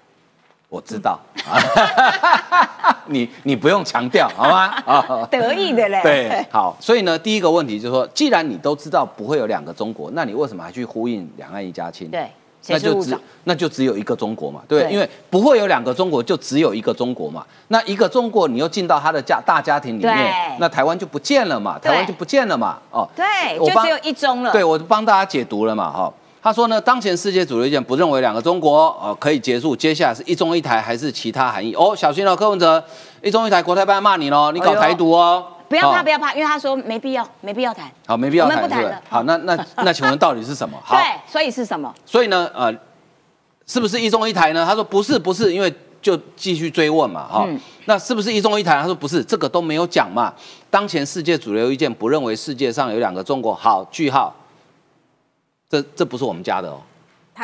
[0.67, 1.19] 我知道，
[3.07, 4.65] 你你不用强调好吗？
[4.85, 5.25] 啊。
[5.31, 5.99] 得意的嘞。
[6.03, 12.11] 对，好，所以呢，第一个问题就是说，既然你都知道不会有两个中国，那你为什么还去呼应两岸一家亲？
[12.11, 12.29] 对，谁
[12.67, 13.17] 那就只？
[13.45, 14.89] 那就只有一个中国嘛，对不对？
[14.89, 17.43] 对因为不会有两个中国，就只有一个中国嘛。
[17.69, 22.77] 那一个中国，你又进到他的家大家庭里面，那台湾就不见了嘛，台湾就不见了嘛。
[22.91, 24.51] 哦，对，我就只有一中了。
[24.51, 26.13] 对，我帮大家解读了嘛，哈。
[26.41, 31.73] 他说呢，当前世界主流意见不认为两个中国呃可以结束，接下来是一中一台还是其他含义？
[31.73, 32.81] 哦，小心了，柯文哲，
[33.21, 35.43] 一中一台，国台办骂你喽，你搞台独哦。
[35.69, 37.89] 不要怕，哦不要怕，因为他说没必要，没必要谈。
[38.07, 39.01] 好，没必要谈我们不谈了？
[39.07, 40.77] 好，那那那， 请问到底是什么？
[40.83, 41.93] 好，对，所以是什么？
[42.05, 42.73] 所以呢，呃，
[43.67, 44.65] 是不是一中一台呢？
[44.67, 48.79] 他说不是，不是，因为就继续追问嘛，哈、嗯那是不是一中一台？
[48.79, 50.33] 他说不是，这个都没有讲嘛。
[50.69, 54.35] 当前世界主流意见不认为世界上有两个中国，好，句号。
[55.69, 56.81] 这这不是我们家的哦，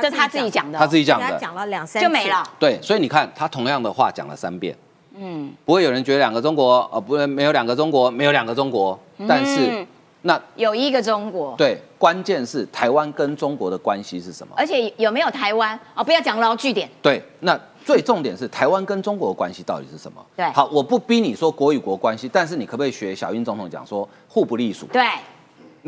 [0.02, 0.82] 这他自己讲的哦。
[0.82, 1.28] 他自己讲的。
[1.28, 2.44] 他讲了两三次就没了。
[2.58, 4.76] 对，所以你看，他同样的话讲了三遍，
[5.18, 8.98] 嗯，不会有人觉得两个中国，呃，不会没有两个中国，没有两个中国，
[9.28, 9.88] 但是、嗯
[10.28, 11.54] 那有一个中国。
[11.56, 14.56] 对，关键是台湾跟中国的关系是什么？
[14.58, 15.80] 而且有没有台湾？
[15.94, 16.90] 哦，不要讲了，据点。
[17.00, 20.26] 对，那最重点是台湾跟中国的关系到底是什么？
[20.36, 24.88] 对好，我不逼你说国与国关系，但是你可不可以学小英总统讲说互不隶属？
[24.88, 25.04] 对，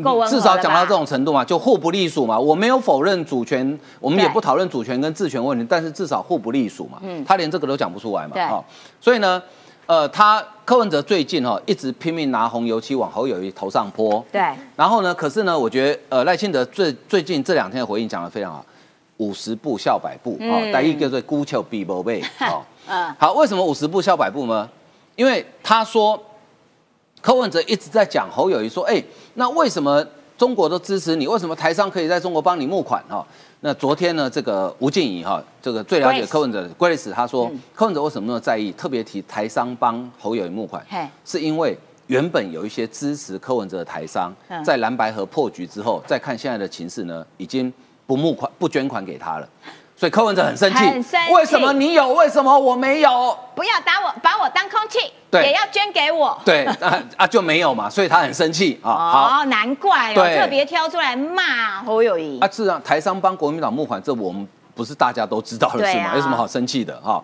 [0.02, 2.38] 够至少讲到这种程度嘛，就互不隶属嘛。
[2.38, 6.98] 我没有否认主权，我们也不讨论主权跟治权问题，但是至少互不隶属嘛。
[7.02, 8.30] 嗯他连这个都讲不出来嘛。
[8.34, 8.64] 对哦，
[9.00, 9.42] 所以呢，
[9.86, 14.24] 呃，他柯文哲最近哈、一直拼命拿红油漆往侯友谊头上泼。
[14.30, 14.40] 对，
[14.76, 18.64] 然后呢，可是呢，我觉得呃赖清德最最近这两天的回应讲得非常好。
[19.18, 22.62] 五十步笑百步嗯哦，第一叫做孤丘比伯贝哦。
[22.86, 24.68] 嗯，好，为什么五十步笑百步呢？
[25.16, 26.16] 因为他说
[27.20, 29.02] 柯文哲一直在讲侯友谊说，哎，
[29.38, 30.04] 那为什么
[30.36, 31.24] 中国都支持你？
[31.26, 33.02] 为什么台商可以在中国帮你募款？
[33.08, 33.24] 哈、
[33.60, 40.84] 那昨天呢，这个吴静怡哈，这个最了解柯文哲的 Grace，他说、嗯柯文哲为什么那么在意，特别提台商帮侯友谊募款，
[41.24, 47.72] 是因为原本有一些支持柯文哲的台商嗯，在蓝白河破局之后，再看现在的情势呢，已经
[48.08, 49.48] 不募款、不捐款给他了。
[49.98, 53.36] 所以柯文哲很生气，很生气为什么你有，为什么我没有？
[53.56, 56.40] 不要打我，把我当空气，对也要捐给我。
[56.44, 58.94] 对，啊啊就没有嘛，所以他很生气啊。
[58.94, 62.38] 好，哦，难怪哦，特别挑出来骂侯友谊。
[62.38, 66.14] 啊，是啊，台商帮国民党募款，这我们不是大家都知道的事吗？
[66.14, 67.20] 有什么好生气的哈？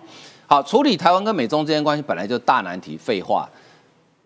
[0.49, 3.49] 好，处理台湾跟美中之间关系本来就大难题，废话。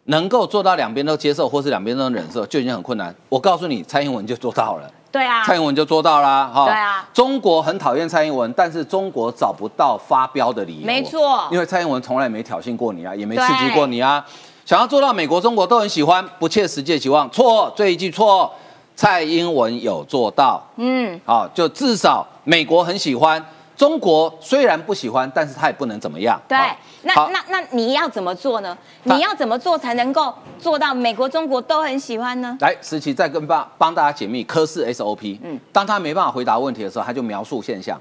[0.05, 3.15] 能够做到两边都接受，或是两边都能忍受，就已经很困难。
[3.29, 4.91] 我告诉你，蔡英文就做到了。
[5.11, 6.67] 对啊，蔡英文就做到啦，哈。
[6.67, 10.87] 对啊中国很讨厌蔡英文，但是中国找不到发飙的理由。
[10.87, 14.25] 没错因为蔡英文从来没挑衅过你啊，也没刺激过你啊。
[14.65, 18.53] 想要做到美国、中国都很喜欢，不切实际的期望，错，这一句错。
[18.95, 23.41] 蔡英文有做到，嗯，啊，就至少美国很喜欢，
[23.79, 26.39] 中国虽然不喜欢，但是他也不能怎么样。
[26.49, 26.59] 对。
[27.03, 28.77] 那那那你要怎么做呢？
[29.05, 32.59] 你要怎么做才能够做到美国、中国都很喜欢呢？
[32.61, 35.37] 来，石琪再跟帮帮大家解密科氏 SOP。
[35.37, 37.99] 嗯嗯，当他没办法回答问题的时候，他就描述现象。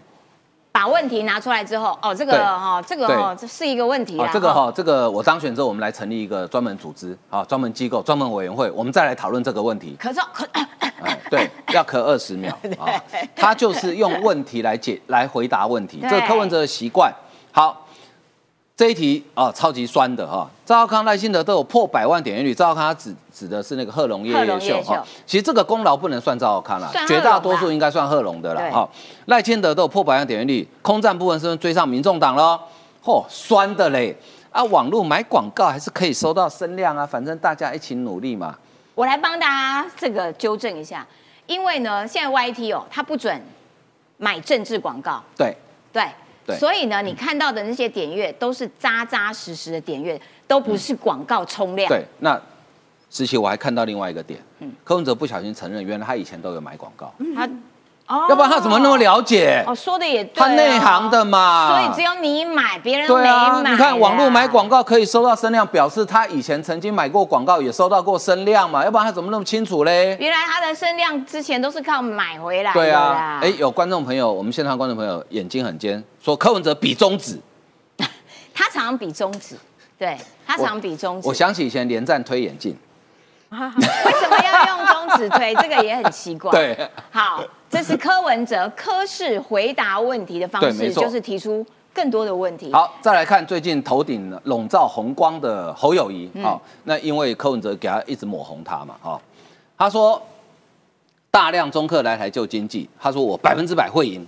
[0.78, 4.26] 把问题拿出来之后，哦，这个对哈，这个哈，这是一个问题啦。
[4.26, 9.98] 哦，这个哈，这个我当选之后，我们来成立一个专门组织，啊，专门机构、专门委员会，我们再来讨论这个问题。
[10.00, 10.48] 可是可
[11.02, 12.86] 哎，对，要咳二十秒 啊，
[13.36, 17.12] 他就是用问题来解来回答问题，这是柯文哲的习惯。
[17.52, 17.87] 好，
[18.78, 28.88] 这一题啊，超级酸的哈，赵少康、赖清德都有破百万点阅率，赵少康他指指的是那个贺龙夜贺夜秀秀哈，其实这个功劳不能算赵少康啦算，贺龙绝大多啦数应该算贺龙的对啦哈。
[29.26, 32.60] 赖清德都有破百万点阅率，空战部分是不是追上民众党喽？
[33.04, 34.16] 嚯、酸的嘞！
[34.52, 38.56] 啊，网络买广告还是可以收到声量啊，反正大家一起努力嘛。
[38.94, 41.04] 我来帮大家这个纠正一下，
[41.48, 43.42] 因为呢，现在 YT 哦，它不准
[44.18, 45.58] 买政治广告，对，
[45.92, 46.04] 对。
[46.48, 46.58] 对。
[46.58, 51.88] 所以呢，你看到的那些点阅都是扎扎实实的点阅，都不是广告冲量。
[51.88, 52.42] 对，那
[53.12, 57.48] 实习我还看到另外一个点，嗯柯文哲不小心承认，原来他以前都有买广告，他
[58.08, 59.64] 哦要不然他怎么那么了解？
[59.68, 61.26] 哦，说的也对、他内行的。
[61.26, 61.70] 嘛。
[61.70, 63.16] 所以只有你买，别人没
[63.62, 63.72] 买。
[63.72, 70.16] 你看网络买广，告可以收到声量，表示他以前曾经买过广告，也收到过声量嘛，要不然他怎么那么清楚嘞？
[70.20, 77.38] 原来他的声量之前都是靠买回来的对啊，哎，有观众朋友，我们现场观众朋友眼睛很尖，说柯文哲比中指。
[78.54, 79.56] 他常常比中指，
[80.00, 81.28] 对他常比中指。
[81.28, 82.76] 我想起以前连战推眼镜，
[83.52, 85.54] 为什么要用中指推？
[85.56, 86.50] 这个也很奇怪。
[86.56, 92.72] 对，好，这是柯文哲柯氏回答问题的方式，就是提出更多的问题。
[92.72, 99.22] 好，再来看最近头顶笼罩红光的侯友谊，嗯好、那因为柯文哲给他一直抹红他嘛，好、
[99.78, 100.22] 他说
[101.30, 104.26] 大量中客来台救经济，他说我百分之百会赢。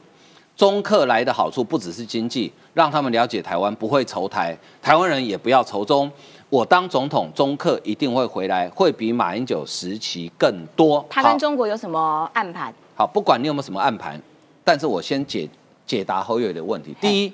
[0.57, 6.11] 中客来的好处不只是经济，让他们了解台湾不会仇台，台湾人也不要仇中。
[6.49, 11.05] 我当总统，中客一定会回来，会比马英九时期更多。
[11.09, 12.73] 他跟中国有什么暗盘？
[12.99, 14.21] 好，不管你有没有什么暗盘，
[14.61, 15.47] 但是我先解
[15.87, 16.93] 解答侯友宜的问题。
[16.99, 17.33] 第一，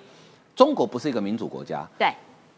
[0.56, 2.08] 中国不是一个民主国家，对，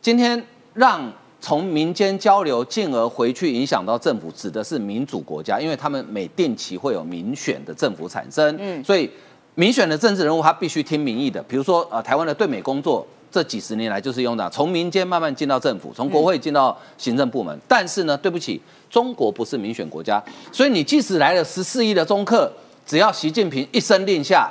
[0.01, 0.43] 今天
[0.73, 9.09] 让从民间交流，进而回去影响到政府，指的是民主国家，因为他们每定期会有民选的政府产生，嗯所以
[9.55, 11.41] 民选的政治人物他必须听民意的。
[11.43, 13.07] 比如说，呃，台湾的对美工作。
[13.29, 17.55] 这几十年来就是用的，从民间慢慢进到政府，从国会进到行政部门。
[17.67, 22.49] 但是呢，对不起，中国不是民选国家，所以你即使来了十四亿的中客，
[22.87, 24.49] 只要习近平一声令下，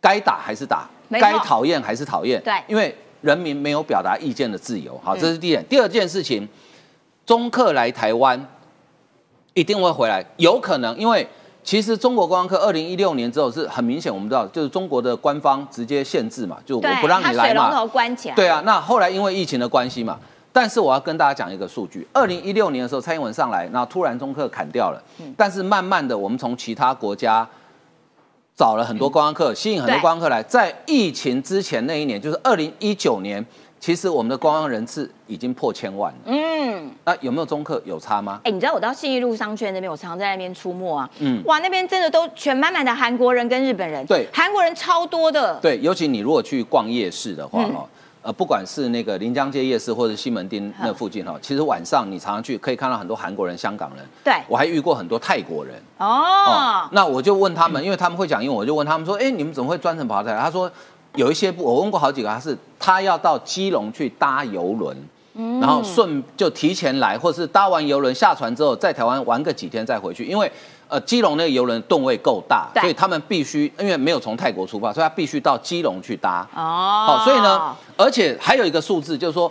[0.00, 2.40] 该打还是打，该讨厌还是讨厌。
[2.42, 4.98] 对因为人民没有表达意见的自由。
[5.04, 5.62] 好，嗯这是第一点。
[5.68, 6.48] 第二件事情，
[7.26, 8.48] 中客来台湾
[9.54, 11.28] 一定会回来，有可能，因为
[11.62, 17.64] 其实中国观光客二零一六年之后是很明显，我们知道就是中国的官方直接限制嘛，就我，不让你来嘛。
[17.66, 18.34] 水龙头关起来。
[18.36, 20.18] 对啊，那后来因为疫情的关系嘛，
[20.52, 27.46] 但是我要跟大家讲一个数据：二零一六年的时候，蔡英文上来，那突然中客砍掉了，嗯但是慢慢的，我们从其他国家
[28.56, 30.42] 找了很多观光客，吸引很多对观光客来。
[30.42, 33.44] 在疫情之前那一年，就是二零一九年，
[33.78, 36.18] 其实我们的观光人次已经破千万了。
[36.26, 38.40] 嗯，那有没有中客有差吗？
[38.44, 41.08] 哎，你知道我到信义路商圈那边，我常常在那边出没啊。
[41.20, 44.04] 嗯哇，那边真的都全满满的韩国人跟日本人。
[44.04, 45.54] 对韩国人超多的。
[45.62, 47.88] 对，尤其你如果去逛夜市的话，嗯哦，
[48.22, 55.74] 呃，不管是那个临江街夜市或者西门町那附近哈，其实晚上你常常去可以看到很多韩国人、香港人，对我还遇过很多泰国人。
[55.96, 60.38] 哦，那我就问他们，因为他们会讲英文，我就问他们说，哎，你们怎么会专程跑到台？
[60.38, 60.70] 他说
[61.14, 64.94] 有一些不，我问过好几个，他是他要到基隆去搭游轮。
[65.60, 70.50] 然后顺就提前来，或是搭完游轮下船之后，在台湾玩个几天再回去，因为
[70.88, 76.46] 呃基隆那个游轮吨位够大，所以他们必须因为没有从泰国出发，所以他必须到基隆去搭。
[76.54, 79.50] 哦，好，所以呢，而且还有一个数字就是说。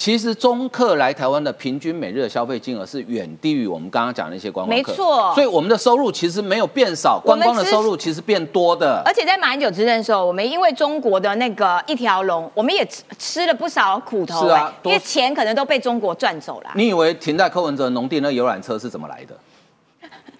[0.00, 9.02] 其实中客来台湾的平均每日的消费金额是远低于我们刚刚讲的那些观光客，没错所以我们的收入其实没有变少，观光的收入其实变多的。
[9.04, 16.70] 而且在马英九执政的时候，我们因为中国的那个一条龙，我们也吃吃了不少苦头、是啊因为钱可能都被中国赚走了。
[16.74, 19.36] 你以为停在柯文哲农地那游览车是怎么来的？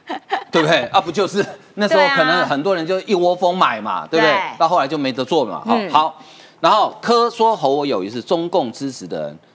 [0.50, 0.84] 对不对？
[0.86, 1.44] 啊，不就是
[1.74, 4.32] 那时候可能很多人就一窝蜂买嘛，对不对？
[4.32, 5.62] 对到后来就没得做嘛。
[5.66, 6.18] 好、嗯好，
[6.60, 9.49] 然后柯说侯友谊是中共支持的人，好，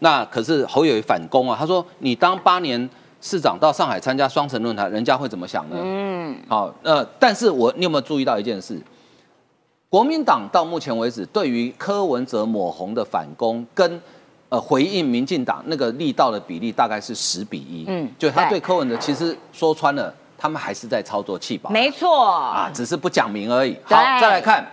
[0.00, 2.88] 那可是侯友谊反攻啊，他说你当八年
[3.20, 5.76] 市长到上海参加双城论坛，人家会怎么想呢？
[5.80, 8.80] 嗯，好，呃，但是我你有没有注意到一件事？
[9.88, 14.00] 国民党到目前为止对于柯文哲抹红的反攻跟
[14.50, 23.72] 呃回应民进党那个力道的比例大概是十比一，嗯嗯，就他对对柯文哲其实说穿了，他们还是在操作气保，没错啊，只是不讲明而已。
[23.88, 24.64] 对好，再来看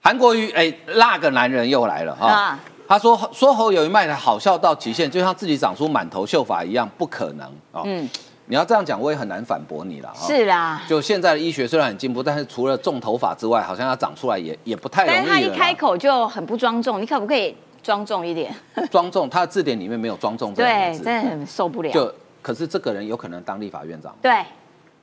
[0.00, 2.26] 韩国瑜，哎，那个男人又来了哈。
[2.28, 7.82] 啊他说说侯友谊卖的好笑到极限，就像自己长出满头秀发一样，不可能哦。
[7.84, 8.08] 嗯，
[8.46, 10.12] 你要这样讲，我也很难反驳你了。
[10.12, 10.82] 哈是啦。
[10.88, 15.16] 就现在的医学虽然很进步，但是除了种头发之外，好像要长出来也也不太容易。
[15.18, 18.52] 但是他一开口就很不庄重，你可不可以庄重一点？
[18.90, 21.04] 庄重，他的字典里面没有庄重这两，个字。
[21.04, 21.92] 真的很受不了。
[21.92, 24.44] 就可是这个人有可能当立法院长对，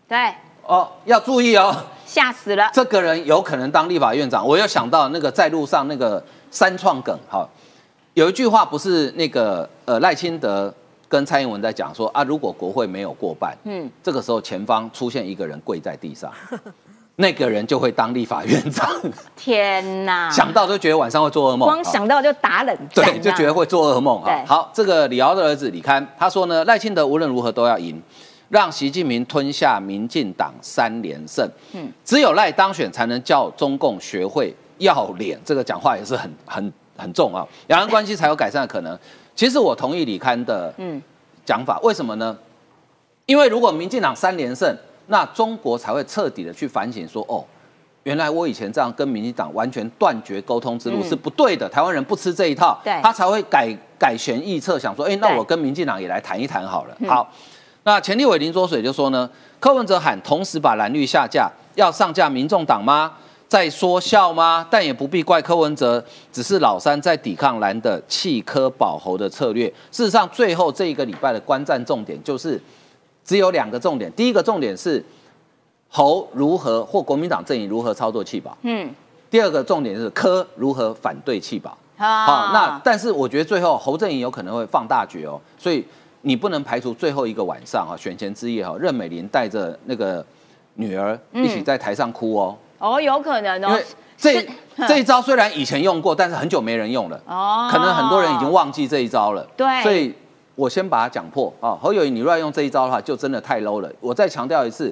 [0.10, 0.34] 对，
[0.66, 1.74] 哦，要注意哦，
[2.06, 2.70] 吓死了。
[2.74, 4.46] 这个人有可能当立法院长。
[4.46, 6.22] 我又想到那个在路上那个
[6.52, 7.48] 三创梗，哈，
[8.18, 10.74] 有一句话不是那个呃赖清德
[11.08, 16.34] 跟蔡英文在讲说啊，如果国会没有过半，嗯，这个时候前方出现一个人跪在地上，
[17.18, 18.90] 那个人就会当立法院长。
[19.36, 20.32] 天哪！
[20.32, 23.12] 想到就觉得晚上会做噩梦，光想到就打冷战啊。
[23.12, 24.44] 对，就觉得会做噩梦啊。
[24.48, 28.02] 好，这个李敖的儿子李堪他说呢，赖清德无论如何都要赢，
[28.50, 31.48] 让习近平吞下民进党三连胜。
[31.74, 35.40] 嗯，只有赖当选才能叫中共学会要脸。
[35.46, 38.98] 这个讲话也是很很很重啊，两岸关系才有改善的可能。
[39.36, 41.02] 其实我同意李刊的嗯
[41.46, 42.36] 讲法，为什么呢？
[43.26, 44.76] 因为如果民进党三连胜，
[45.08, 47.44] 那中国才会彻底的去反省说，哦，
[48.04, 56.96] 原来我以前这样跟民进党完全断绝沟通之路嗯是不对的，台湾人不吃这一套，他才会改改弦易辙，想说，哎，那我跟民进党也来谈一谈好了。
[57.00, 57.30] 嗯好，
[57.84, 59.30] 那钱立伟林卓水就说呢，
[59.60, 63.14] 柯文哲喊同时把蓝绿下架，要上架民众党吗？
[63.48, 64.68] 在说笑吗？
[64.70, 69.68] 但也不必怪柯文哲，只是老三在抵抗蓝的弃柯保侯的策略。
[69.92, 72.62] 事实上，最后这一个礼拜的观战重点就是
[73.24, 75.04] 只有两个重点，第一个重点是
[75.88, 78.94] 侯如何或国民党阵营如何操作弃保，嗯，
[79.30, 81.78] 第二个重点是柯如何反对弃保。
[81.96, 85.84] 好好，那但是我觉得最后侯阵营有可能会放大决哦，所以
[86.22, 90.24] 你不能排除最后一个晚上哈，选前之夜哈，任美玲带着那个
[90.76, 93.80] 女儿一起在台上哭哦，哦，有可能哦。
[94.18, 94.44] 这
[94.88, 99.46] 这一招虽然以前用过，但是很久没人用了，哦可能很多人已经忘记这一招了。
[99.56, 100.12] 对所以
[100.56, 101.78] 我先把它讲破啊。
[101.80, 103.92] 侯友谊，你乱用这一招的话，就真的太 low 了。
[104.00, 104.92] 我再强调一次，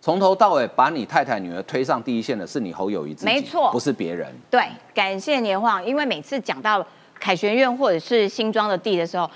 [0.00, 4.28] 从头到尾把你太太女儿推上第一线的是你侯友谊自己，没错不是别人。
[4.50, 6.84] 对，感谢年晃，因为每次讲到
[7.20, 9.30] 凯旋院或者是新庄的地的时候，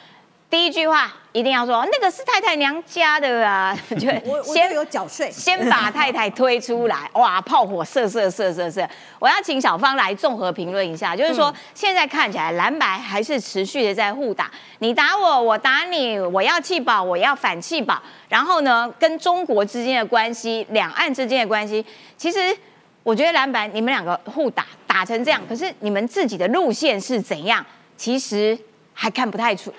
[0.50, 4.08] 第一句话一定要说那个是太太娘家的啊， 就
[4.42, 5.30] 先都有缴税。
[5.30, 8.88] 先把太太推出来，哇，炮火射射射射射！
[9.18, 21.84] 我要请小芳来综合评论一下，就是说、现在看起来蓝白还是持续的在互打，你打我，我打你，我要弃保，我要反弃保，然后呢，跟中国之间的关系，两岸之间的关系，
[22.16, 22.56] 其实
[23.02, 27.64] 我觉得蓝白你们两个互打打成这样，可是你们自己的路线是怎样，
[27.98, 28.58] 其实
[28.94, 29.70] 还看不太出。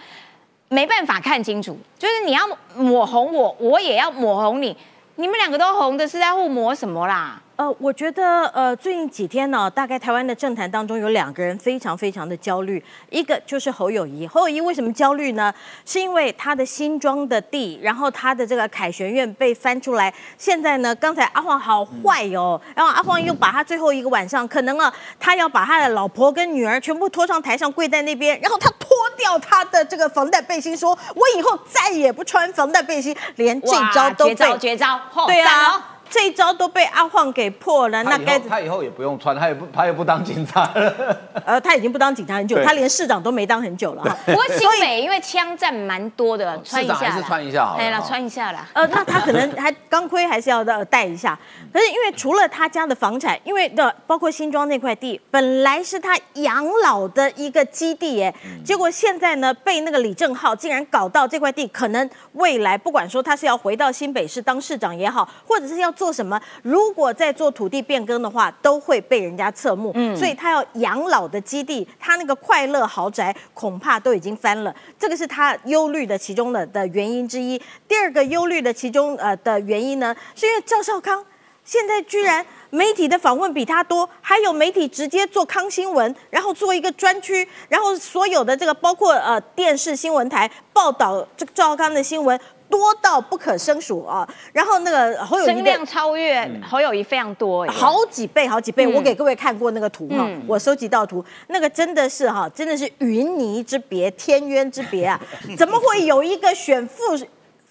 [0.69, 2.41] 没办法看清楚，就是你要
[2.75, 4.75] 抹红我，我也要抹红你，
[5.15, 7.41] 你们两个都红的是在互抹什么啦？
[7.59, 14.25] 呃，我觉得呃，最近几天呢，大概台湾的政坛当中有两个人非常非常的焦虑，一个就是侯友谊。
[14.25, 15.53] 侯友谊为什么焦虑呢？
[15.85, 41.17] 是因为他的新庄的地，然后他的这个凯旋院被翻出来，现在呢，刚才阿晃好坏哦，然后阿晃又把他最后一个晚上，可能啊，他要把他的老婆跟女儿全部拖上台上跪在那边，然后他脱掉他的这个防弹背心，说我以后再也不穿防弹背心，连这招都被绝招绝招，吼对啊这一招都被阿晃给破了，那该他以后也不用穿，他也不他也不当警察了。
[41.45, 44.15] 呃，他已经不当警察很久，他连市长都没当很久了哈。
[44.25, 48.67] 不过新北因为枪战蛮多的，穿一下是穿一下好了哎啦，穿一下啦。
[48.73, 51.37] 呃，那他可能还钢盔还是要呃带一下。
[51.71, 58.33] 可是因为除了他家的房产，因为的包括新庄那块地，本来是他养老的一个基地耶，
[58.65, 69.91] 结果现在呢被那个李正浩竟然搞到这块地，可能未来不管说他是要回到新北市当市长也好，或者是要做什么，如果在做土地变更的话，都会被人家侧目。
[70.15, 77.61] 所以他要养老的基地，他那个快乐豪宅恐怕都已经翻了，这个是他忧虑的其中的的原因之一。
[77.85, 81.25] 第二个忧虑的其中呃的原因呢，是因为赵少康
[81.65, 92.39] 现在居然媒体的访问比他多，还有媒体直接做康新闻，然后做一个专区，然后所有的这个包括呃电视新闻台报道这个赵少康的新闻。
[92.69, 94.27] 多到不可胜数啊！
[94.53, 97.73] 然后那个侯友谊的声量超越侯友谊非常多哎。
[97.73, 98.85] 好几倍，好几倍。
[98.85, 105.19] 嗯我给各位看过那个图哈，嗯我收集到图，那个真的是哈，真的是云泥之别，天渊之别啊！
[105.57, 107.17] 怎么会有一个选副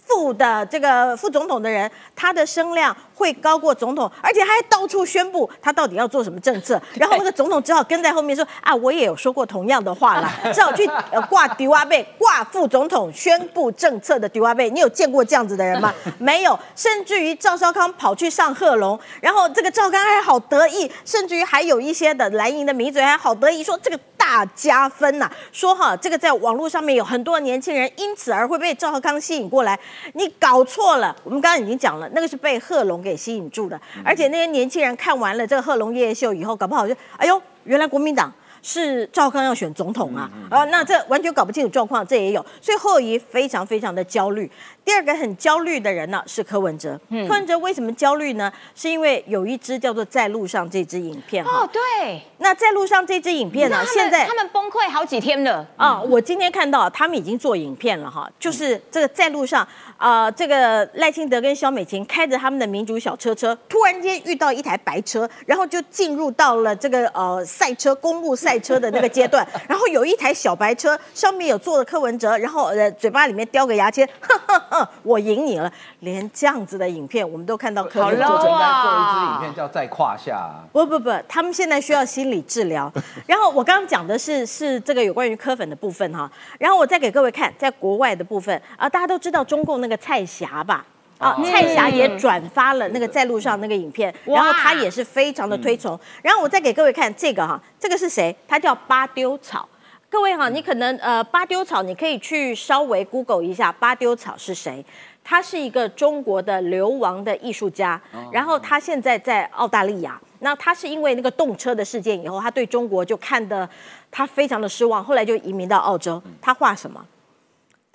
[0.09, 14.70] 副的这个副总统的人，他的声量会高过总统，而且还到处宣布他到底要做什么政策， 然后那个总统只好跟在后面说啊，我也有说过同样的话啦， 只好去呃挂迪瓦贝，挂副总统宣布政策的迪瓦贝。
[14.70, 15.92] 你有见过这样子的人吗？
[16.18, 23.98] 没有，甚至于赵少康跑去上贺龙，然后这个赵刚还好得意，甚至于还有一些的蓝营的名嘴还好得意说这个
[24.29, 29.79] 大加分呐、说哈这个在网络上面有很多年轻人因此而会被赵浩康吸引过来，
[30.12, 31.16] 你搞错了。
[31.24, 38.31] 我们刚刚已经讲了，那个是被贺龙给吸引住的，而且那些年轻人看完了这个贺龙夜夜秀以后，搞不好就哎呦，原来国民党。
[38.62, 44.50] 是赵康要选总统啊，啊，那这完全搞不清楚状况，这也有，所以侯友谊非常非常的焦虑。
[44.84, 48.50] 第二个很焦虑的人呢是柯文哲，柯文哲为什么焦虑呢？
[48.74, 55.66] 是因为有一支叫做《在路上》这支影片哈，哦，对，那在路上这支影片呢，现在他们崩溃好几天了。
[55.76, 59.66] 啊，我今天看到他们已经做影片了哈，就是这个在路上，
[59.99, 82.92] 啊，这个赖清德跟萧美琴开着他们的民主小车车，突然间遇到一台白车，然后就进入到了这个呃赛车公路赛车的那个阶段， 然后有一台小白车上面有坐了柯文哲，然后呃嘴巴里面叼个牙签，哼哼哼，我赢你了，连这样子的影片我们都看到柯好文哲正在做一啊支影片叫在胯下、啊，不不不，他们现在需要心理治疗。
[83.26, 90.84] 然后我刚刚讲的是是这个有关于柯粉的部分哈，然后我再给各位看在国外的部分啊，大家都知道中共那个蔡霞吧？
[91.18, 95.99] 啊，哦蔡霞也转发了那个在路上那个影片，然后他也是非常的推崇。
[96.22, 98.34] 然后我再给各位看这个哈，这个是谁？
[98.47, 99.68] 他叫巴丢草。
[100.11, 104.84] 各位哈，你可能呃巴丢草，你可以去稍微 Google 一下巴丢草是谁。
[105.22, 108.01] 他是一个中国的流亡的艺术家，
[108.32, 110.18] 然后他现在在澳大利亚。
[110.39, 113.68] 那他是因为那个动车的事件以后，他对中国就看的
[114.11, 116.22] 他非常的失望，后来就移民到澳洲。
[116.41, 117.05] 他画什么？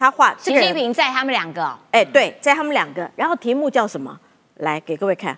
[0.03, 4.19] 他画这习近，平在他们两个哦，哎，对，在他们两个，然后题目叫什么？
[4.55, 5.37] 来给各位看。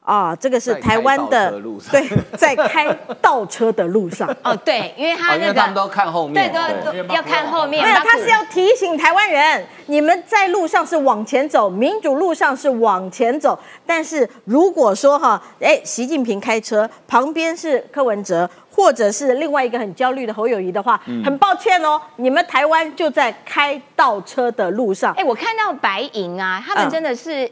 [0.00, 1.50] 啊，这个是台湾的
[1.90, 2.86] 对，在开
[3.20, 4.28] 倒车的路上。
[4.44, 13.58] 哦对，因为他那个为他们都看后面，对都要看后面，没有，他是要提醒台湾人，你们在路上是往前走，民主路上是往前走。
[13.84, 25.14] 但是如果说哈，哎，习近平开车，旁边是柯文哲，或者是另外一个很焦虑的侯友谊的话，很抱歉哦，你们台湾就在开倒车的路上。
[25.14, 27.50] 哎，我看到白银啊，他们嗯真的是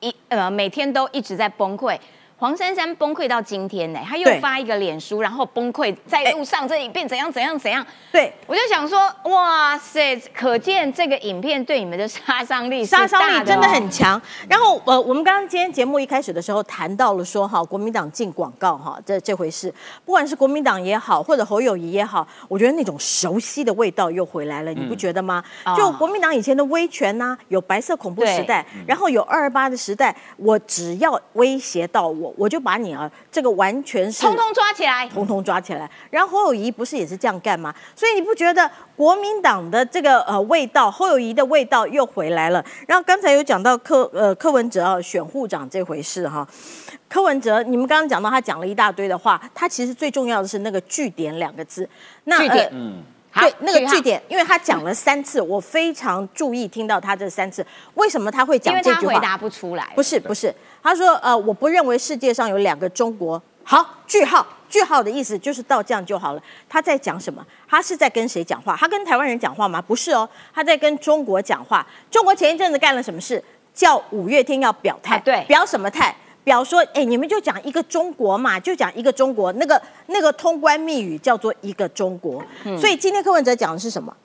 [0.00, 1.98] 一呃每天都一直在崩溃。
[2.38, 13.70] 黄珊珊崩溃到今天呢，他又发一个脸书，然后崩溃在路上这一片怎样怎样怎样，对，我就想说，哇塞，可见这个影片对你们的杀伤力是杀伤力真的哦。
[13.70, 14.20] 很强。
[14.50, 19.72] 然后呃，我们刚刚今天节目一开始的时候谈到了说哈，国民党进广告哈这这回事，
[20.04, 25.42] 不管是国民党也好，或者侯友谊也好，我觉得那种熟悉的味道又回来了，你不觉得吗？
[25.64, 25.74] 哦。
[25.74, 35.08] 就国民党以前的威权呐、有白色恐怖时代，然后有二二八的时代，我只要威胁到我，我就把你啊这个完全是通通抓起来。
[35.08, 35.90] 通通抓起来。
[36.10, 37.74] 然后侯友谊不是也是这样干吗？
[37.94, 42.64] 所以你不觉得国民党的这个呃味道，侯友谊的味道又回来了？
[42.86, 46.46] 然后刚才有讲到柯呃柯文哲啊选护长这回事哈，
[47.08, 51.88] 柯文哲你们刚刚讲到他讲了一大堆的话，他其实最重要的是那个据点两个字。
[52.24, 57.64] 那据点呃嗯，好对，那个据点，因为他讲了三次，我非常注意听到他这三次。
[57.94, 59.12] 为什么他会讲这句话？
[59.12, 63.40] 他回答不出来，不是不是，他说呃，我不认为世界上有两个中国。
[63.62, 66.42] 好，句号，句号的意思就是到这样就好了。
[66.68, 67.44] 他在讲什么？
[67.68, 68.76] 他是在跟谁讲话？
[68.76, 69.82] 他跟台湾人讲话吗？
[69.82, 71.84] 不是哦，他在跟中国讲话。
[72.10, 73.42] 中国前一阵子干了什么事？
[73.74, 76.14] 叫五月天要表态，啊对表什么态？
[76.46, 82.40] 表说，哎，你们就讲一个中国嘛，就讲一个中国，那个那个通关密语叫做一个中国。
[82.64, 84.16] 嗯所以今天柯文哲讲的是什么？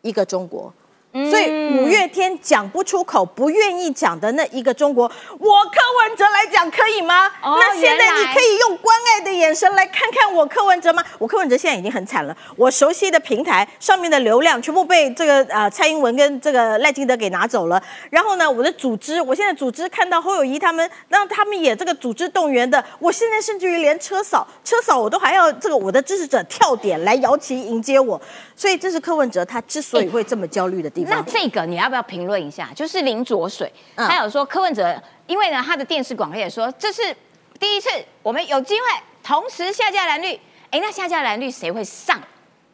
[0.00, 0.72] 一个中国。
[1.16, 1.46] 嗯所以
[1.78, 7.26] 五月天讲不出口、不愿意讲的那一个中国，我柯文哲来讲可以吗？
[7.42, 11.02] 哦那现在你可以用关爱的眼神来看看我柯文哲吗？
[11.18, 17.82] 我柯文哲现在已经很惨了，我熟悉的平台上面的流量全部被这个呃蔡英文跟这个赖清德给拿走了。
[18.10, 28.20] 然后呢，我的组织，我现在组织看到侯友谊他们让他们也这个组织动员的，我现在甚至于连车扫车扫我都还要这个我的支持者跳点来摇旗迎接我，
[28.54, 31.26] 所以这是柯文哲他之所以 会这么焦虑的地那方。
[31.26, 32.70] 这个你要不要评论一下？
[32.74, 37.02] 就是林卓水，嗯他有说柯文哲，因为呢他的电视广告也说这是
[37.58, 37.88] 第一次
[38.22, 38.82] 我们有机会
[39.22, 40.34] 同时下架蓝绿，
[40.70, 42.20] 哎，那下架蓝绿谁会上？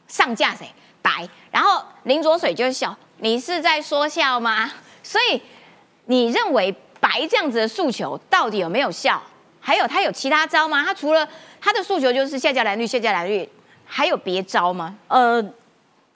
[0.08, 0.66] 上架谁？
[1.00, 1.28] 白。
[1.50, 4.70] 然后林卓水就笑，你是在说笑吗？
[5.02, 5.40] 所以
[6.06, 9.22] 你认为白这样子的诉求到底有没有效？
[9.60, 10.84] 还有他有其他招吗？
[10.84, 11.28] 他除了
[11.60, 13.48] 他的诉求就是下架蓝绿，下架蓝绿，
[13.84, 14.96] 还有别招吗？
[15.08, 15.44] 呃。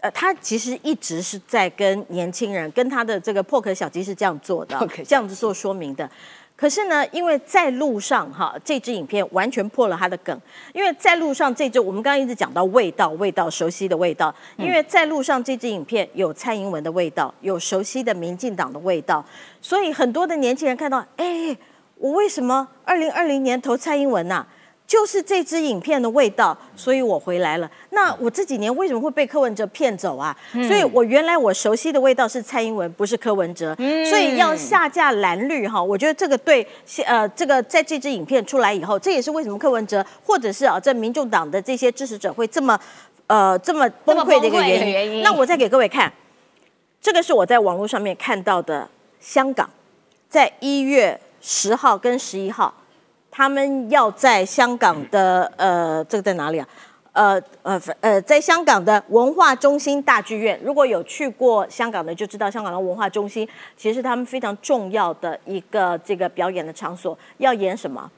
[0.07, 6.09] 呃，他其实一直是在跟年轻人，跟他的这个破壳小鸡是这样做的这样子做说明的。
[6.55, 10.39] 可是呢，因为在路上哈，这支影片完全破了他的梗。
[10.73, 14.33] 因为在路上这支，我们刚刚一直讲到味道，味道熟悉的味道。
[14.57, 19.25] 因为在路上这支影片有蔡英文的味道，有熟悉的民进党的味道，
[19.61, 21.57] 所以很多的年轻人看到，哎，
[21.97, 24.47] 我为什么二零二零年投蔡英文呐、啊
[24.87, 27.69] 就是这支影片的味道，所以我回来了。
[27.91, 30.37] 那我这几年为什么会被柯文哲骗走啊？
[30.53, 33.75] 所以我原来我熟悉的味道是蔡英文，不是柯文哲。
[34.09, 36.65] 所以要下架蓝绿哈，我觉得这个对
[37.05, 42.79] 呃这个在这支影片出来以后，这也是为什么柯文哲或者是啊这民众党的这些支持者会这么
[43.27, 44.93] 呃这么崩溃的一个原因。
[44.93, 46.13] 原因那我再给各位看，
[47.03, 49.69] 这个是我在网络上面看到的香港，
[50.29, 52.73] 在一月十号跟十一号。
[53.37, 56.67] 他们要在香港的呃，这个在哪里啊？
[57.13, 67.19] 呃呃呃，在香港的文化中心大剧院，如果有去过香港的，就知道香港的文化中心其实是他们非常重要的一个这个表演的场所。
[67.37, 68.11] 要演什么？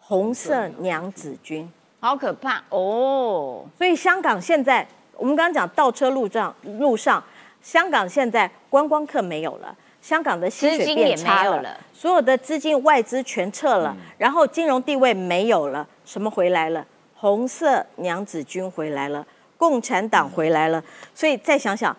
[0.00, 1.70] 红色娘子军。
[2.00, 3.66] 好可怕哦！
[3.76, 4.86] 所以香港现在，
[5.18, 7.22] 我们刚刚讲倒车路障，路上，
[7.60, 16.86] 香港现在观光客没有了，香港的薪水资金也变差了，有了所有的资金外资全撤了，然后金融地位没有了，什么回来了？
[17.14, 19.26] 红色娘子军回来了，
[19.56, 20.84] 共产党回来了。
[21.14, 21.96] 所以再想想，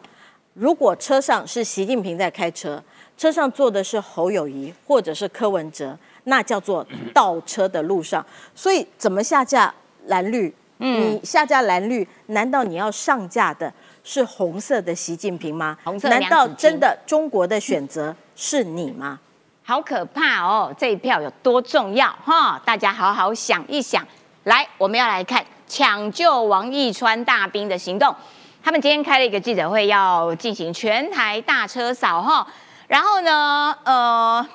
[0.53, 2.79] 如果车上是习近平在开车，
[3.17, 8.23] 车上坐的是侯友谊或者是柯文哲，那叫做倒车的路上。
[8.53, 9.73] 所以怎么下架
[10.05, 10.53] 蓝绿？
[10.77, 13.73] 你下架蓝绿，难道你要上架的
[14.05, 15.75] 是红色的习近平吗？
[15.83, 19.19] 红色难道真的中国的选择是你吗？
[19.63, 20.71] 好可怕哦！
[20.77, 22.61] 这一票有多重要哈？
[22.63, 24.05] 大家好好想一想。
[24.43, 28.15] 来，我们要来看抢救王义川大兵的行动。
[28.63, 32.47] 他们今天开了一个记者会，要进行全台大车扫哈。
[32.87, 34.47] 然后呢，呃，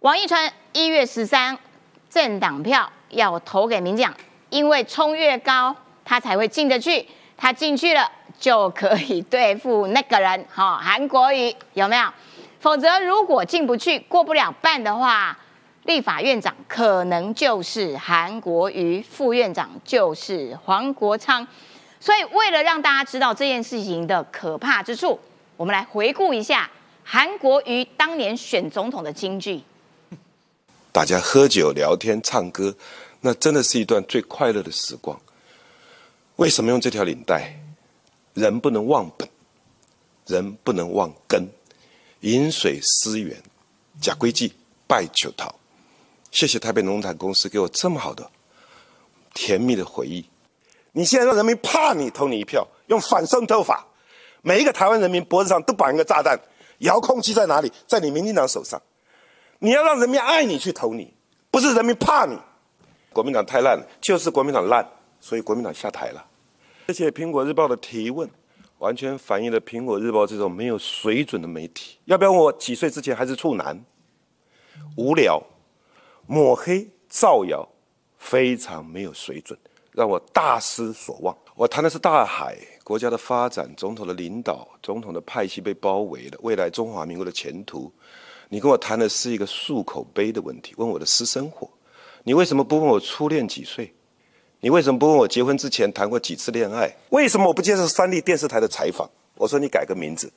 [0.00, 1.56] 王义川一月十三
[2.10, 4.14] 政党票要投给民进党，
[4.50, 7.08] 因为冲越高，他才会进得去。
[7.42, 12.04] 他进去了就可以对付那个人哈，韩国瑜有没有？
[12.60, 15.36] 否则如果进不去、过不了半的话，
[15.82, 21.44] 立法院长可能就是韩国瑜，副院长就是黄国昌。
[21.98, 25.18] 所以为了让大家知道这件事情的可怕之处，
[25.56, 26.70] 我们来回顾一下
[27.02, 29.60] 韩国瑜当年选总统的金句。
[30.92, 32.72] 大家喝酒、聊天、唱歌，
[33.22, 35.18] 那真的是一段最快乐的时光。
[36.36, 37.58] 为什么用这条领带？
[38.34, 39.28] 人不能忘本，
[40.26, 41.46] 人不能忘根。
[42.20, 43.36] 饮水思源，
[44.00, 44.52] 假规矩，
[44.86, 45.54] 拜求桃。
[46.30, 48.30] 谢谢台北农产公司给我这么好的
[49.34, 50.24] 甜蜜的回忆。
[50.92, 53.86] 你现在让人民怕你投你一票，用反渗透法，
[54.40, 56.38] 每一个台湾人民脖子上都绑一个炸弹，
[56.78, 57.70] 遥控器在哪里？
[57.86, 58.80] 在你民进党手上。
[59.58, 61.12] 你要让人民爱你去投你，
[61.50, 62.38] 不是人民怕你。
[63.12, 64.88] 国民党太烂了，就是国民党烂，
[65.22, 66.26] 所以国民党下台了。
[66.88, 68.28] 谢谢苹果日报的提问，
[68.78, 71.96] 完全反映了苹果日报这种没有水准的媒体。
[72.06, 73.82] 要不要问我几岁之前还是处男？
[74.96, 75.40] 无聊、
[76.26, 77.66] 抹黑、造谣，
[78.18, 79.56] 非常没有水准，
[79.92, 81.36] 让我大失所望。
[81.54, 87.92] 我谈的是大海、国家的发展、总统的领导、总统的派系被包围了，未来中华民国的前途。
[88.48, 91.70] 你跟我谈的是一个漱口杯的问题，问我的私生活。
[92.24, 93.94] 你为什么不问我初恋几岁？
[94.64, 96.88] 你为什么不问我结婚之前谈过几次恋爱？
[97.10, 99.10] 为什么我不接受三立电视台的采访？
[99.34, 100.32] 我说你改个名字。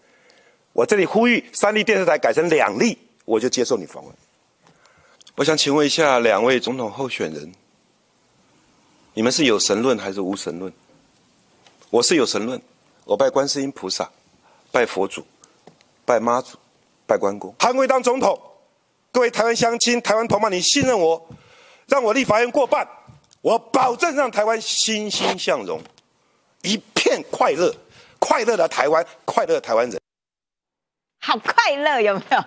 [0.74, 4.12] 我这里呼吁三立电视台改成两立，我就接受你访问。
[5.36, 7.54] 我想请问一下两位总统候选人，
[9.14, 10.74] 你们是有神论还是无神论？
[11.92, 12.60] 我是有神论，
[13.04, 14.10] 我拜观世音菩萨，
[14.72, 15.24] 拜佛祖，
[16.04, 16.58] 拜妈祖，
[17.06, 17.54] 拜关公。
[17.60, 18.42] 韩国当总统，
[19.12, 21.30] 各位台湾乡亲、台湾同胞，你信任我，
[21.86, 22.88] 让我立法院过半，
[23.46, 25.80] 我保证让台湾欣欣向荣，
[26.64, 27.72] 一片快乐，
[28.18, 30.02] 快乐的台湾，快乐的台湾人。
[31.20, 32.44] 好快乐，有没有？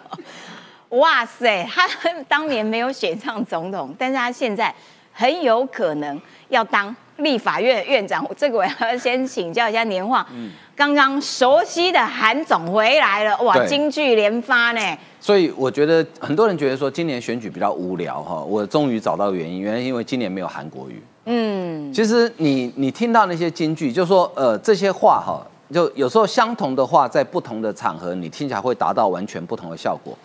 [0.99, 1.89] 哇塞，他
[2.25, 4.75] 当年没有选上总统，但是他现在
[5.13, 8.27] 很有可能要当立法院院长。
[8.37, 10.27] 这个我要先请教一下年晃。
[10.75, 14.81] 刚刚熟悉的韩总回来了，哇，对金句连发呢。
[15.21, 21.03] 所以我觉得很多人觉得说今年选举比较无聊哈，我终于找到原因，原来因为今年没有韩国瑜。
[21.25, 25.45] 嗯，其实你你听到那些京剧，就说呃这些话哈，
[25.75, 30.17] 就有时候相同的话，在不同的场合，你听起来会达到完全不同的效果。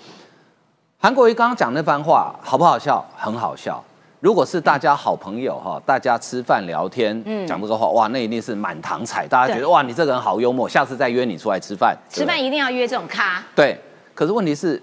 [0.99, 3.03] 韩国瑜刚刚讲那番话好不好笑？
[3.17, 3.83] 很好笑。
[4.23, 11.93] 如果是大家好朋友哈，大家吃饭聊天，嗯讲这个话，哇，那一定是满堂彩，大家觉得哇，你这个人好幽默，下次再约你出来吃饭。
[12.07, 13.43] 吃饭一定要约这种咖。
[13.53, 13.77] 对，
[14.15, 14.81] 可是问题是，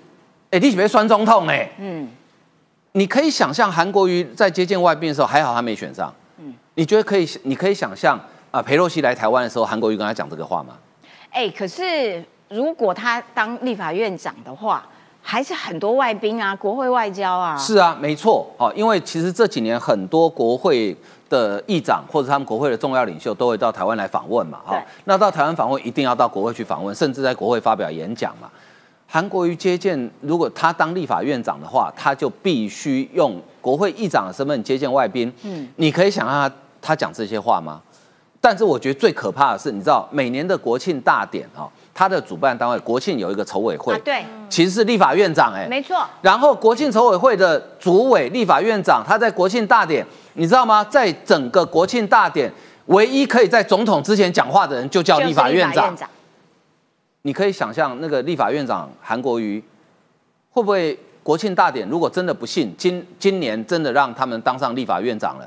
[0.50, 2.06] 哎、你准备酸中痛哎、嗯，
[2.92, 6.12] 你可以想象韩国瑜在接见外宾的时候，还好他没选上。
[6.36, 7.26] 嗯，你觉得可以？
[7.44, 8.20] 你可以想象
[8.50, 10.76] 啊，裴洛西来台湾的时候，韩国瑜跟他讲这个话吗？
[11.30, 14.86] 哎、可是如果他当立法院长的话，
[15.22, 17.56] 还是很多外宾啊，国会外交啊。
[17.56, 18.48] 是啊，没错。
[18.56, 20.96] 哦，因为其实这几年很多国会
[21.28, 24.58] 的议长或者他们国会的重要领袖都会到台湾来访问嘛。
[24.64, 28.50] 哈、对那到台湾访问一定要到国会去访问，甚至在国会发表演讲嘛。
[29.06, 35.32] 韩国瑜接见，如果他当立法院长的话，他就必须用国会议长的身份接见外宾。
[35.42, 37.80] 嗯，你可以想象他他讲这些话吗？
[38.40, 41.68] 但是我觉得最可怕的是，你知道每年的国庆大典哈、哦，
[42.00, 46.02] 它的主办单位国庆有一个筹委会，啊，对，其实是立法院长哎、没错。
[46.22, 50.82] 然后国庆筹委会的主委立法院长，他在国庆大典，你知道吗？
[50.82, 52.50] 在整个国庆大典，
[52.86, 55.94] 唯一可以在总统之前讲话的人，就叫立法院长。
[57.20, 59.62] 你可以想象，那个立法院长韩国瑜
[60.52, 61.86] 会不会国庆大典？
[61.86, 65.46] 如果真的不幸，今今年真的让他们当上立法院长了，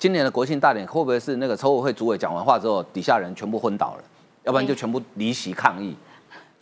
[0.00, 4.02] 今年的国庆大典会不会是那个筹委会主委讲完话之后，底下人全部昏倒了，
[4.44, 5.96] 要不然就全部离席抗议？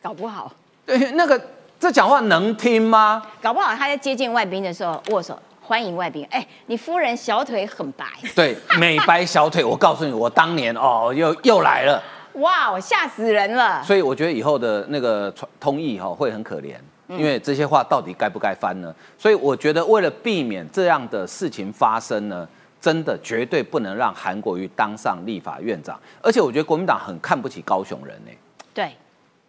[0.02, 0.52] 搞不好，
[0.86, 1.40] 对，那个
[1.78, 3.22] 这讲话能听吗？
[3.42, 6.26] 搞不好他在接见外宾的时候握手欢迎外宾。
[6.30, 8.04] 哎，你夫人小腿很白，
[8.34, 12.02] 对，美白小腿，我告诉你，我当年哦，又又来了。
[12.34, 13.82] 哇，我吓死人了。
[13.82, 16.74] 所以我觉得以后的那个传通译哈会很可怜，
[17.08, 18.94] 因为这些话到底该不该翻呢？
[19.18, 22.48] 所以我觉得为了避免这样的事情发生呢，
[22.80, 25.98] 真的绝对不能让韩国瑜当上立法院长。
[26.22, 28.30] 而且我觉得国民党很看不起高雄人呢、
[28.72, 28.92] 对，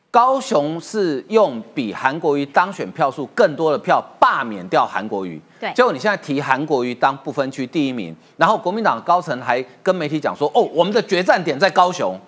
[0.09, 5.71] 高雄是用比韩国瑜当选票数更多的票罢免掉韩国瑜，对。
[5.73, 12.19] 结果你现在提韩国瑜当不分区第一名，然后国民党高层还跟媒体讲说，哦，我们的决战点在高雄，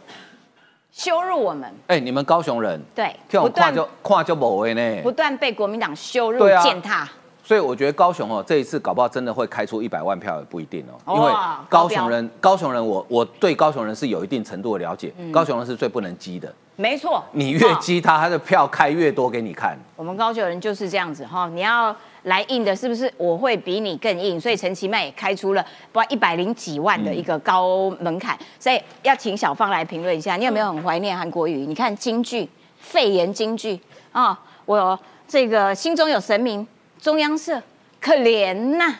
[0.91, 7.09] 羞辱我们，哎，你们高雄人，对，这种不断跨就跨就某位呢，不断被国民党羞辱践踏。
[7.43, 11.31] 所以我觉得高雄哦，这一次搞不好真的会开出一百万票也不一定哦，因为
[11.67, 19.77] 高雄人，高雄人我我对高雄人是有一定程度的了解，高雄人是最不能激的，没错，你越哦激他，他的票开越多给你看。
[19.97, 23.11] 我们高雄人就是这样子哈，你要来硬的，是不是？
[23.17, 31.65] 我会比你更硬，所以陈其迈也开出了不一百零几万的一个高门槛，所以要请小芳来评论一下，你有没有很怀念韩国语？
[31.65, 33.77] 你看京剧，肺炎京剧
[34.13, 36.65] 啊，我这个心中有神明，
[37.03, 37.61] 中央社
[37.99, 38.95] 可怜呐、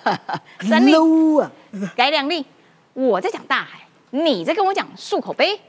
[0.66, 0.94] 三立。
[1.38, 1.50] 啊，
[1.94, 2.42] 改两例，
[2.94, 5.60] 我在讲大海，你在跟我讲漱口杯，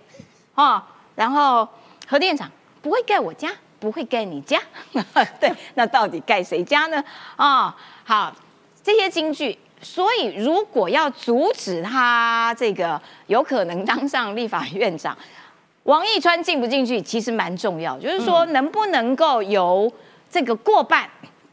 [0.56, 0.82] 哦，
[1.16, 1.68] 然后
[2.08, 2.50] 核电厂
[2.82, 4.58] 不会盖我家，不会盖你家，
[5.38, 7.04] 对，那到底盖谁家呢？
[7.36, 8.34] 啊、好，
[8.82, 9.60] 这些金句。
[9.82, 15.16] 所以，如果要阻止他这个有可能当上立法院长，
[15.84, 19.92] 王义川进不进去其实蛮重要，就是说能不能够由
[20.32, 21.08] 这个过半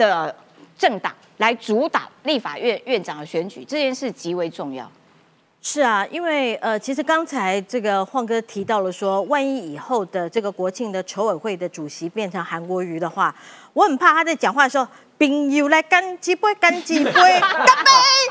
[0.06, 0.34] 的
[0.76, 4.90] 政党来主导立法院院长的选举，这件事极为重要。
[5.64, 13.32] 是啊，因为呃，其实刚才这个晃哥提到了说，万一以后的这个国庆的筹委会的主席变成韩国瑜的话，
[13.72, 14.84] 我很怕他在讲话的时候，
[15.22, 17.64] 朋友来干几杯，干几杯， 干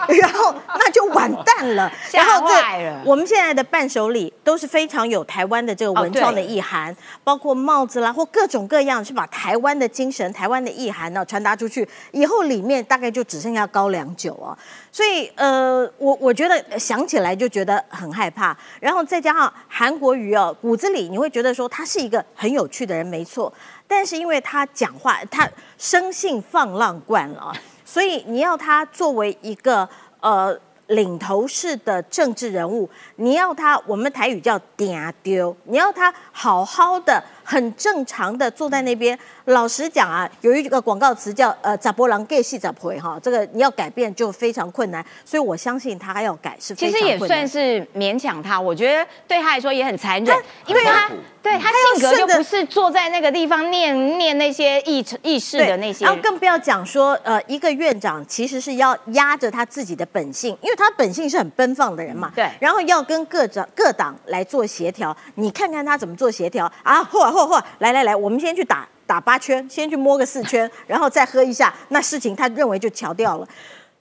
[0.10, 1.90] 杯，然后那就完蛋了。
[2.10, 11.88] 吓然后坏了我们现在的伴手礼都是非常有台湾的这个文创的意涵，包括帽子啦或各种各样，是把台湾的精神、台湾的意涵呢传达出去。
[12.12, 14.58] 以后里面大概就只剩下高粱酒哦，
[14.92, 18.58] 所以呃，我我觉得想起来就觉得很害怕。
[18.82, 23.52] 然后再加上韩国瑜哦，骨子里你会觉得说他是一个很有趣的人，没错。
[23.92, 25.46] 但是因为他讲话，他
[25.78, 27.52] 生性放浪惯了，
[27.84, 29.88] 所以你要他作为一个
[30.22, 39.20] 呃领头式的政治人物，你要他，我们台语叫嗲丢，你要他好好的、很正常的坐在那边。
[39.46, 50.38] 老实讲啊，有一个广告词叫呃“咋波郎 gay 戏咋回”哈，这个你要改变就非常困难，所以我相信他要改是非其实也算是勉强他，我觉得对他来说也很残忍，
[50.68, 51.10] 因为他
[51.42, 62.32] 对他性格就不是坐在那个地方念念那些议议事的那些然后更不要讲说，呃，一个院长其实是要压着他自己的本性，因为他本性是很奔放的人嘛。
[62.36, 67.04] 对然后要跟各长各党来做协调，你看看他怎么做协调啊？
[67.04, 67.62] 嚯嚯嚯！
[67.80, 73.48] 来来来，我们先去打打八圈，先去摸个四圈，然后再喝一下，那事情他认为就调掉了。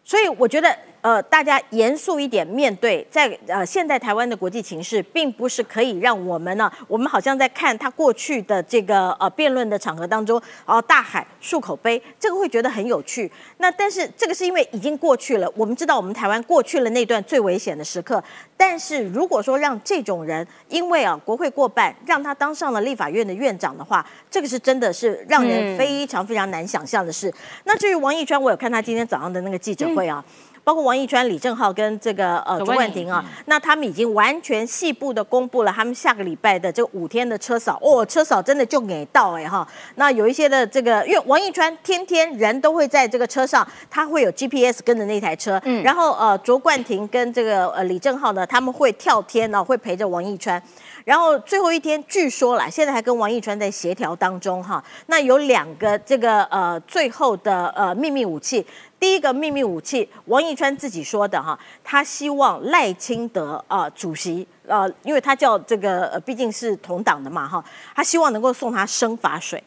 [0.05, 13.31] 所以我觉得，呃，大家严肃一点面对，在呃现在台湾的国际情势，并不是可以让我们呢，我们好像在看他过去的这个呃辩论的场合当中，哦、大海漱口杯，这个会觉得很有趣。
[13.59, 18.23] 那但是这个是因为已经过去了，我们知道我们台湾过去了那段最危险的时刻。
[18.57, 27.33] 但是如果说让这种人，因为啊国会过半，让他当上了立法院的院长的话，这个是真的是让人嗯非常非常难想象的事。
[27.65, 30.23] 那至于王义川，我有看他今天早上的那个记者会啊。
[30.63, 39.67] 包括王义川、李正浩跟这个呃卓卓冠廷啊，那他们已经完全细部的公布了他们下个礼拜的这五天的车扫哦，车扫真的就给到哎哈。
[39.97, 50.63] 那有一些的这个，因为王义川天天人都会在这个车上，他会有 GPS 跟着那台车，嗯然后呃卓冠廷跟这个呃李正浩呢，他们会跳天呢、会陪着王义川。
[51.05, 54.83] 然后最后一天，据说啦，现在还跟王义川在协调当中哈。
[55.07, 58.65] 那有两个这个呃最后的呃秘密武器，
[58.99, 69.63] 第一个秘密武器，王义川自己说的哈，他希望赖清德啊、呃主席呃，因为他叫这个呃毕竟是同党的嘛哈，他希望能够送他生发水，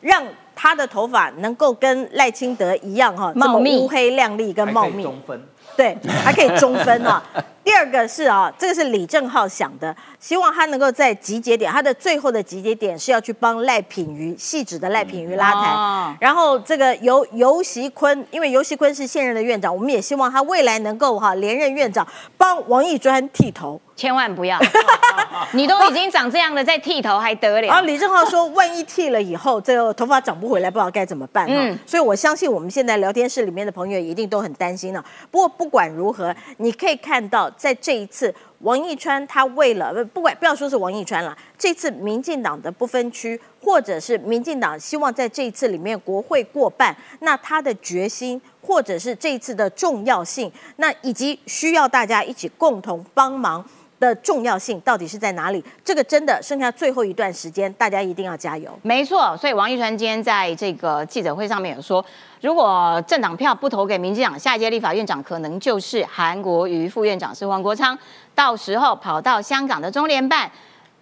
[0.00, 0.22] 让
[0.54, 5.02] 他的头发能够跟赖清德一样哈，这么茂密乌黑亮丽跟茂密。
[5.02, 5.42] 中分。
[5.76, 7.22] 对，还可以中分啊。
[7.66, 15.72] 第二个是啊，这个是李正浩想的，希望他能够在集结点，他的最后的集结点是要去帮赖品妤细致的赖品妤拉台。
[15.72, 22.06] 哦然后这个尤尤习坤，因为尤习坤是现任的院长，我们也希望他未来能够哈、连任院长，
[22.38, 23.80] 帮王义专剃头。
[23.96, 24.58] 千万不要，
[25.52, 27.82] 你都已经长这样了，再剃头还得然后？
[27.86, 31.46] 李正浩说，万一剃了以后，这个头发长不回来，不知道该怎么办。
[31.48, 35.02] 嗯嗯，所以我相信我们现在聊天室里面的朋友一定都很担心了。
[35.30, 48.40] 不过不管如何，你可以看到，在这一次王义川他为了不管不要说是王义川了，这次民进党的不分区，或者是民进党希望在这一次里面国会过半，那他的决心。
[48.66, 53.64] 或者是这一次的重要性，那以及需要大家一起共同帮忙
[53.98, 55.64] 的重要性到底是在哪里？
[55.84, 58.78] 这个真的剩下最后一段时间，大家一定要加油。
[58.82, 62.04] 没错，所以王一川今天在这个记者会上面有说，
[62.42, 67.98] 如果政党票不投给民进党，下一届立法院长可能就是韩国瑜，副院长是黄国昌，
[68.34, 70.50] 到时候跑到香港的中联办、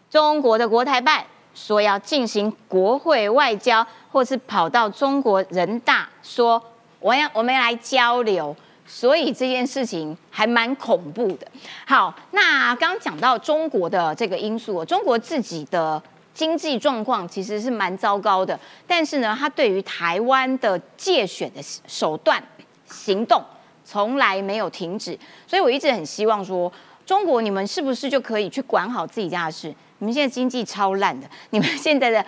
[0.09, 1.25] 中国的国台办，
[1.55, 6.63] 说要进行国会外交，或是跑到中国人大说
[7.01, 8.55] 我要我们来交流。
[8.87, 11.47] 所以这件事情还蛮恐怖的。
[11.87, 22.43] 好，那刚讲到中国的这个因素，中国自己的经济状况其实是蛮糟糕的，但是呢，他对于台湾的借选的手段
[22.87, 23.43] 行动
[23.85, 26.73] 从来没有停止，所以我一直很希望说，
[27.07, 29.75] 中国你们是不是就可以去管好自己家的事？
[29.99, 32.25] 你们现在经济超烂的，你们现在的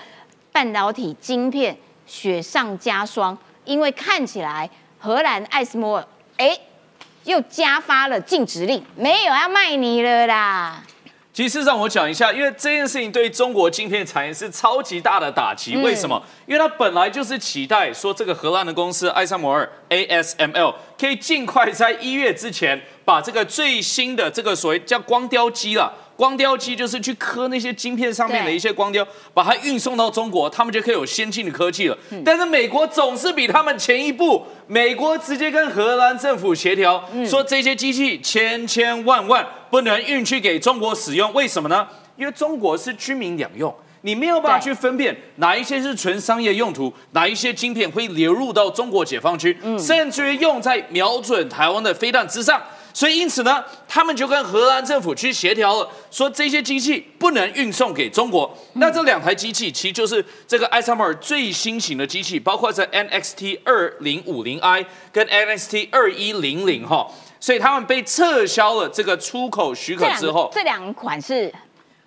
[0.53, 1.77] 半导体晶片
[2.07, 6.59] 雪上加霜，因为看起来荷兰艾斯摩尔哎
[7.25, 10.83] 又加发了禁止令，没有要卖你了啦。
[11.33, 15.75] 其实让我讲一下，因为这件事情对中国晶片产业是超级大的打击。
[15.75, 16.23] 嗯为什么？
[16.47, 25.93] 因为它本来就是期待说这个荷兰的公司艾萨摩尔 ASML 可以尽快在一月之前把这个最新的这个所谓叫光雕机啦。
[26.17, 31.99] 光雕机就是去刻那些晶片上面的一些光雕，把它运送到中国，他们就可以有先进的科技了。
[32.25, 41.87] 但是美国总是比他们前一步，美国直接跟荷兰政府协调，说这些机器千千万万不能运去给中国使用，为什么呢？
[42.17, 43.75] 因为中国是军民两用。
[44.03, 52.63] 你没有办法去分辨哪一些是纯商业用途，哪一些晶片会流入到中国解放区，甚至于用在瞄准台湾的飞弹之上。
[52.97, 58.57] 所以因此呢，他们就跟荷兰政府去协调了，说这些机器不能运送给中国。
[58.73, 64.83] 那这两台机器其实就是这个艾萨摩尔最新型的机器，包括在 NXT 二零五零 i
[65.13, 67.07] 跟 NXT 二一零零哈，
[67.39, 71.53] 所以他们被撤销了这个出口许可之后，这两款是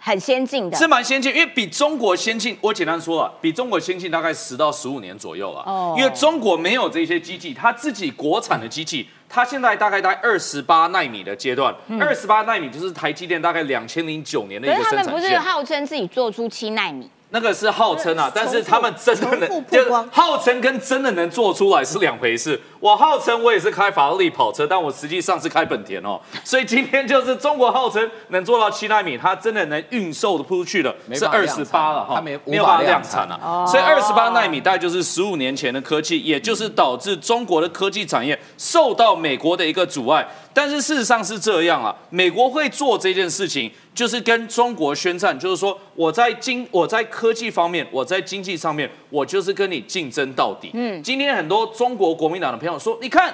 [0.01, 5.63] 很先进的，是蛮先进，因为比中国先进，我简单说啊，比中国先进大概十到十五年左右啊。
[5.69, 15.51] 哦因为中国没有这些机器，它自己国产的机器，它现在大概在二十八纳米的阶段，二十八纳米就是台积电大概两千零九年的一个可是他们不是生产线。
[15.51, 17.09] 号称自己做出七纳米？
[17.31, 22.59] 那个是号称啊，但是他们真的能，就号称跟真的能做出来是两回事。
[22.79, 26.19] 我号称我也是开法拉利跑车，但我实际上是开本田哦。
[26.43, 33.65] 所以今天就是中国号称能做到七纳米，它真的能运售的出去的是二十八了哈，它没没有办法量量产了啊。
[33.65, 40.27] 所以二十八纳米大概就是十五年前的科技，也就是导致中国的科技产业受到美国的一个阻碍。
[40.59, 50.71] 但是事实上是这样啊，美国会做这件事情，就是跟中国宣战，就是说我在经我在科技方面，我在经济上面，我就是跟你竞争到底。
[50.73, 53.33] 嗯，今天很多中国国民党的朋友说，你看。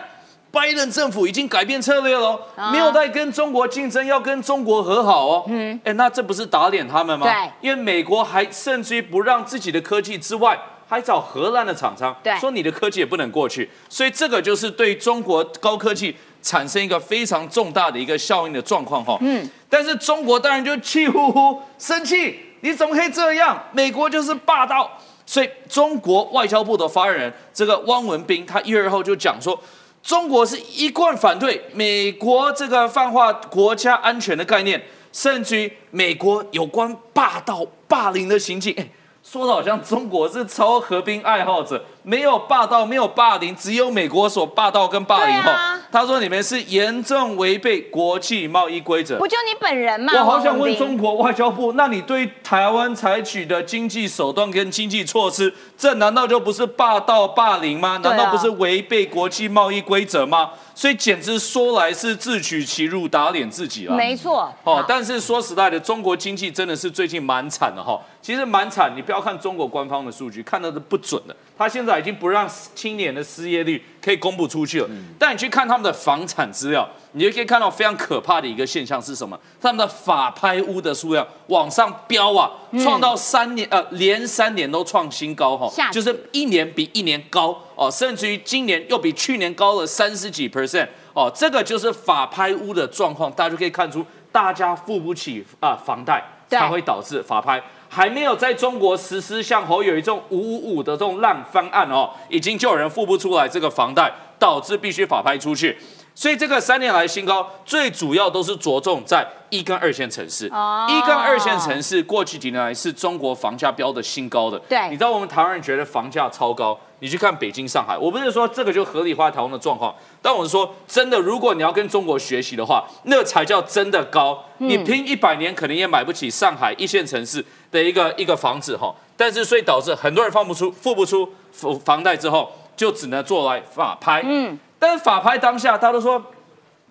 [0.51, 5.43] 拜登政府已经改变策略了，啊没有在跟中国竞争，要跟中国和好哦。
[5.49, 7.28] 嗯，哎，那这不是打脸他们吗？
[7.28, 10.57] 对因为美国还甚至于不让自己的科技之外，
[10.88, 16.15] 还找荷兰的厂商，对说你的科技也不能过去，所以这个就是对中国高科技
[16.45, 19.17] 产生一个非常重大的一个效应的状况哈。
[19.21, 23.61] 嗯，但是中国当然就气呼呼、生气，你怎么可以这样？
[23.71, 24.91] 美国就是霸道，
[25.25, 29.59] 所以中国外交部的发言人这个汪文斌，他一月二号就讲说。
[30.03, 34.79] 中国是一贯反对美国这个泛化国家安全的概念，
[35.11, 38.71] 甚至于美国有关霸道霸凌的行径。
[38.77, 38.87] 哎，
[39.23, 45.41] 说的好像中国是超和平爱好者，没有霸道，没有霸凌，只有美国所霸道跟霸凌。
[45.41, 49.18] 后啊他说你们是严重违背国际贸易规则。
[49.18, 50.12] 不就你本人吗？
[50.14, 57.99] 我好想问中国外交部，那你对台湾采取的经济手段跟经济措施，这难道就不是霸道霸凌吗？
[58.03, 60.51] 难道不是违背国际贸易规则吗？
[60.76, 63.95] 所以简直说来是自取其辱，打脸自己了。
[63.95, 64.53] 没错。
[64.66, 67.97] 哦，但是说实在的，中国经济真的是最近蛮惨的哈。
[68.22, 71.36] 其实蛮惨，你不要看中国官方的数据，看的是不准的。
[71.58, 74.89] 他现在已经不让青年的失业率可以公布出去了。
[75.17, 79.39] 但你去看他们的房产资料，你就可以看到非常可怕的一个现象是什么？
[79.61, 82.51] 他们的法拍屋的数量往上飙啊，
[82.83, 97.61] 创到三年呃连三年都创新高哈就是一年比一年高哦，甚至于今年又比去年高了三十几 percent 哦，这个就是法拍屋的状况，大家就可以看出大家付不起啊、房贷，对才会导致法拍。
[97.95, 105.77] 还没有在中国实施像侯友谊这种五五五的这种烂方案哦，已经就有人付不出来这个房贷，导致必须法拍出去。
[106.13, 110.49] 所以这个三年来新高，最主要都是着重在一跟二线城市。
[110.51, 114.59] 哦一跟二线城市过去几年来是中国房价标的新高的。
[114.67, 124.43] 对你知道我们台湾人觉得房价超高，你去看北京、上海，我不是说这个就合理化台湾的状况，但我是说真的，如果你要跟中国学习的话，那才叫真的高。
[124.59, 128.95] 你拼一百年可能也买不起上海一线城市的一个一个房子哈。
[129.17, 134.21] 但是所以导致很多人放不出、付不出房房贷之后，就只能做来法拍。
[134.25, 136.21] 嗯，但是法拍当下，大家都说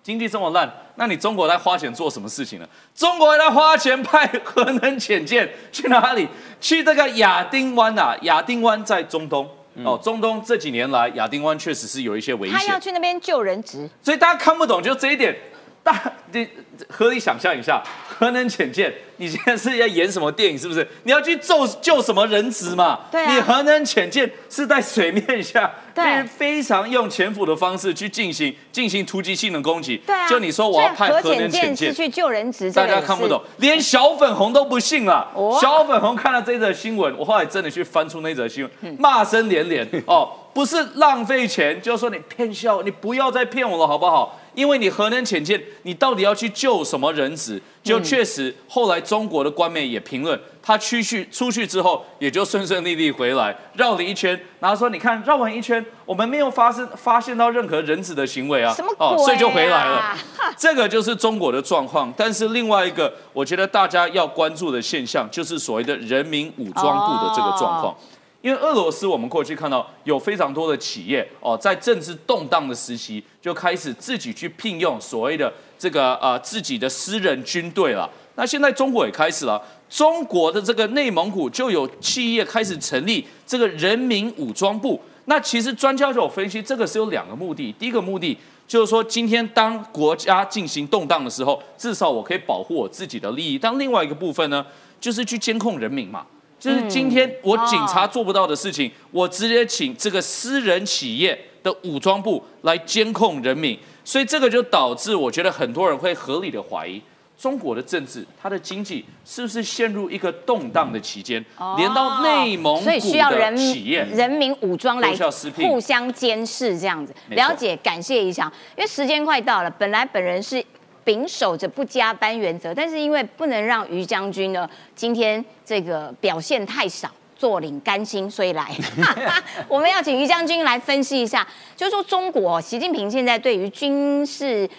[0.01, 2.67] 经济这么烂，那你中国在花钱做什么事情呢？
[2.95, 6.27] 中国在花钱派核能潜舰去哪里？
[6.61, 8.15] 去这个亚丁湾啊！
[8.21, 9.47] 亚丁湾在中东。
[9.83, 15.35] 哦，中东这几年来，亚丁湾确实是有一些危险他要，去那边救人质，所以大家看不懂就这一点。
[15.83, 16.49] 大你
[16.89, 20.57] 合理想象一下，核能潜舰，你现在是要演什么电影？
[20.57, 20.87] 是不是？
[21.03, 23.01] 你要去救救什么人质嘛？
[23.11, 29.97] 对啊你核能潜舰是在水面下，对非非常用潜伏的方式去进行进行突击性的攻击。
[30.05, 30.27] 对啊。
[30.27, 35.31] 就你说我要派核能潜舰去救人质，大家看不懂，连小粉红都不信了。
[35.33, 39.87] 哦小粉红看了这则新闻，我后来真的去翻出那则新嗯闻，骂声连连。
[40.07, 44.39] 哦，不是浪费钱，就是说你骗笑，你不要再骗我了，好不好？
[44.53, 47.61] 因为你核能潜舰，你到底要去救什么人质？
[47.85, 60.17] 就确实，后来中国的官媒也评论，他出去出去之后，也就顺顺利利回来，绕了一圈，然后说你看绕完一圈，我们没有发生发现到任何人质的行为啊，什么鬼啊哦，所以就回来了。
[60.57, 67.95] 这个就是中国的状况，但是另外一个，我觉得大家要关注的现象，就是所谓的人民武装部的这个状况。
[68.41, 78.09] 因为俄罗斯，我们过去看到有非常多的企业哦，在政治动荡的时期，就开始自己去聘用所谓的这个呃自己的私人军队了。
[78.35, 84.99] 那现在中国也开始了，中国的这个内蒙古就有企业开始成立这个人民武装部。
[85.25, 87.73] 那其实专家就有分析，这个是有两个目的。
[87.79, 93.57] 第一个目的就是说，今天当国家进行动荡的时候，至少我可以保护我自己的利益。
[93.57, 94.65] 但另外一个部分呢，
[94.99, 96.25] 就是去监控人民嘛。
[96.59, 107.01] 就是今天我警察做不到的事情，我直接请这个私人企业的武装部来监控人民，所以这个就导致我觉得很多人会合理的怀疑，
[107.37, 111.43] 中国的政治、它的经济是不是陷入一个动荡的期间？
[111.57, 115.13] 哦连到内蒙所以古的需要人企业人民武装来
[115.57, 117.13] 互相监视这样子。
[117.31, 120.63] 了解，感谢一下，因为时间快到了，本来本人是。
[121.03, 128.75] 秉守着不加班原则，但是因为不能让于将军呢今天这个表现太少，坐领甘心，所以来，
[129.67, 134.69] 我们要请于将军来分析一下，就是说中国习近平现在对于军事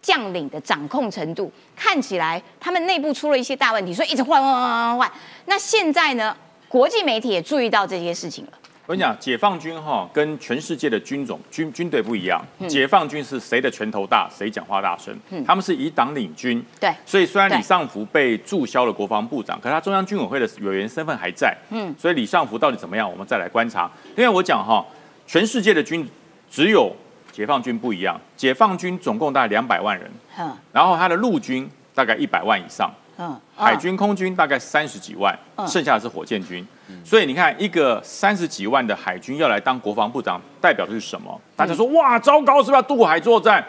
[0.00, 5.12] 将领的掌控程度，看起来他们内部出了一些大问题，所以一直换换换换换换。
[5.46, 6.36] 那现在呢，
[6.68, 8.52] 国际媒体也注意到这些事情了。
[8.86, 12.68] 我跟你讲，解放军哈跟全世界的军种军军队不一样，嗯。
[12.68, 15.16] 解放军是谁的拳头大，谁讲话大声，
[15.46, 16.62] 他们是以党领军。
[16.78, 16.92] 对。
[17.06, 21.56] 所以虽然李尚福被注销了国防部长，可是他中央军委会的委员身份还在。
[21.70, 23.90] 嗯，所以李尚福到底怎么样，我们再来观察。
[24.16, 24.84] 因为我讲哈，
[25.26, 26.06] 全世界的军
[26.50, 26.94] 只有
[27.32, 30.54] 解放军不一样，解放军总共大概两百万人，嗯。
[30.72, 32.92] 然后他的陆军大概一百万以上。
[33.16, 35.66] 嗯，海军、空军大概三十几万，嗯。
[35.66, 36.66] 剩下的是火箭军。
[37.04, 41.40] 所以你看，一个三十几万的海军要来当国防部长，代表的是什么？
[41.56, 43.64] 大家说哇，糟糕，是不是要渡海作战？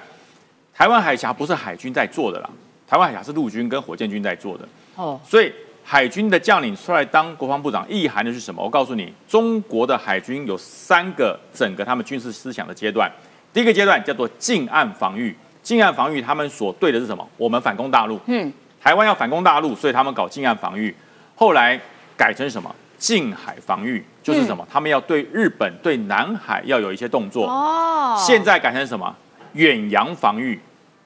[0.73, 2.49] 台湾海峡不是海军在做的啦，
[2.87, 4.67] 台湾海峡是陆军跟火箭军在做的。
[4.95, 5.51] 哦，所以
[5.83, 8.61] 海军的将领出来当国防部长，意涵的是什么？
[8.61, 13.09] 我告诉你，中国的海军有三个整个他们军事思想的阶段。
[13.53, 17.25] 第一个阶段叫做近岸防御，近岸防御他们所对的是什么？
[17.37, 18.19] 我们反攻大陆。
[18.25, 18.51] 嗯，
[18.81, 20.93] 台湾要反攻大陆，所以他们搞近岸防御。
[21.35, 21.79] 后来
[22.17, 22.75] 改成什么？
[22.97, 24.65] 近海防御，就是什么？
[24.71, 27.47] 他们要对日本、对南海要有一些动作。
[27.47, 29.15] 哦，现在改成什么？
[29.53, 30.59] 远洋防御，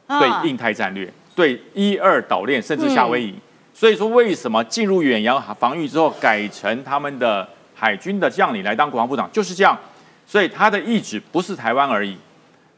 [0.08, 3.36] 啊对印太战略，对一二岛链，甚至夏威夷。
[3.74, 9.78] 所以说，为什么进入远洋防御之后，改成他们的海军的将领来当国防部长，就是这样。
[10.26, 12.18] 所以他的意志不是台湾而已，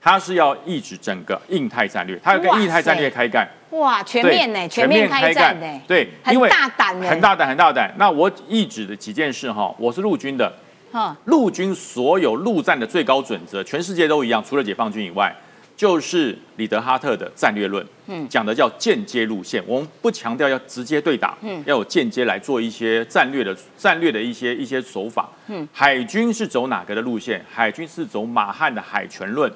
[0.02, 3.48] 他是要意志整个印太战略，他要跟印太战略开干。
[3.72, 7.94] 哇，全面呢，全面开战呢，对，很大胆呢，很大胆，很大胆。
[7.98, 10.52] 那我一指的几件事哈，我是陆军的，
[10.92, 15.34] 哈，陆军所有陆战的最高准则，全世界都一样，除了解放军以外，
[15.78, 19.64] 就是里德哈特的战略论，嗯，讲的叫间接路线。
[19.66, 25.30] 我们不强调要直接对打，嗯，要有间接来做一些战略的战略的一些一些手法。
[25.48, 27.44] 嗯，海军是走哪个的路线？
[27.50, 29.50] 海军是走马汉的海权论。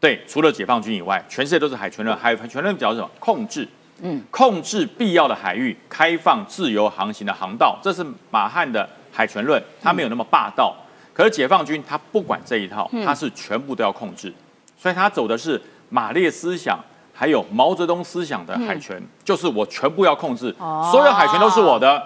[0.00, 2.16] 对，除了解放军以外，全世界都是海权论。
[2.16, 3.10] 海权论表示什么？
[3.18, 3.68] 控制。
[4.00, 10.72] 嗯，控制必要的海域，开放自由航行的航道，这是马汉的海权论，他没有那么霸道。
[11.12, 14.32] 可是解放军他不管这一套，他是全部都要控制，
[14.76, 16.78] 所以他走的是马列思想，
[17.12, 22.00] 还有毛泽东思想的海权，就是我全部要控制，哦所有海权都是我的。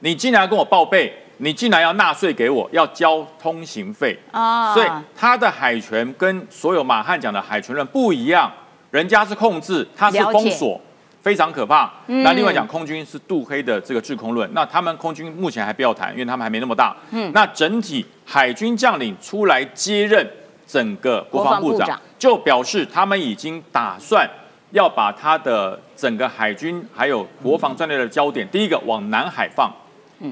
[0.00, 4.18] 你进来跟我报备，你进来要纳税给我，要交通行费。
[4.30, 8.52] 啊所以他的海权跟所有马汉讲的海权论不一样，
[8.90, 10.80] 人家是控制，他是封锁。
[11.20, 11.92] 非常可怕。
[12.06, 16.96] 嗯那另外讲，空军是杜黑的这个制空论，那他们空军目前还不要谈，因为他们还没那么大。
[17.10, 20.26] 嗯，那整体海军将领出来接任
[20.66, 24.26] 整个国防部长，国防部长就表示他们已经打算
[24.70, 29.70] 要把他的整个海军还有国防战略的焦点，第一个往南海放。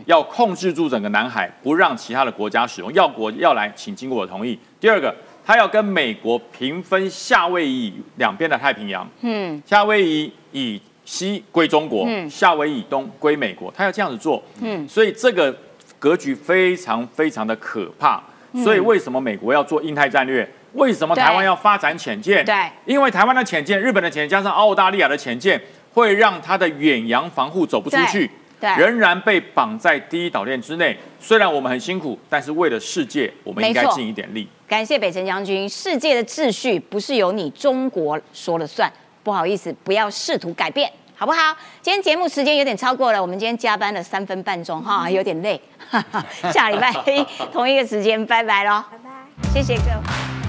[0.07, 2.93] 要控制住整个南海，不让其他的国家使用。
[2.93, 4.59] 要国要来，请经过我同意。
[4.81, 5.15] 第二个，
[5.45, 9.09] 他要跟美国平分夏威夷两边的太平洋。
[9.21, 14.43] 嗯，夏威夷以西归中国，嗯夏威夷以东归美国，他要这样子做。
[14.61, 15.57] 嗯，所以这个
[15.99, 18.23] 格局非常非常的可怕。
[18.65, 20.49] 所以为什么美国要做印太战略？
[20.73, 22.45] 为什么台湾要发展潜舰？
[22.45, 22.55] 对
[22.87, 25.61] 因为台湾的潜舰、日本的潜舰加上澳大利亚的潜舰，
[25.93, 28.31] 会让它的远洋防护走不出去。
[28.61, 30.97] 仍然被绑在第一岛链之内。
[31.21, 34.49] 虽然我们很辛苦，但是为了世界，我们应该尽一点力。
[34.69, 38.91] 感谢北辰将军，世界的秩序不是由你中国说了算，
[39.23, 41.57] 不好意思，不要试图改变，好不好？
[41.81, 45.61] 今天节目时间有点超过了，我们今天加班了三分半钟哈，有点累，
[46.53, 50.46] 下礼拜一 同一个时间，拜拜喽，拜拜，谢谢各位。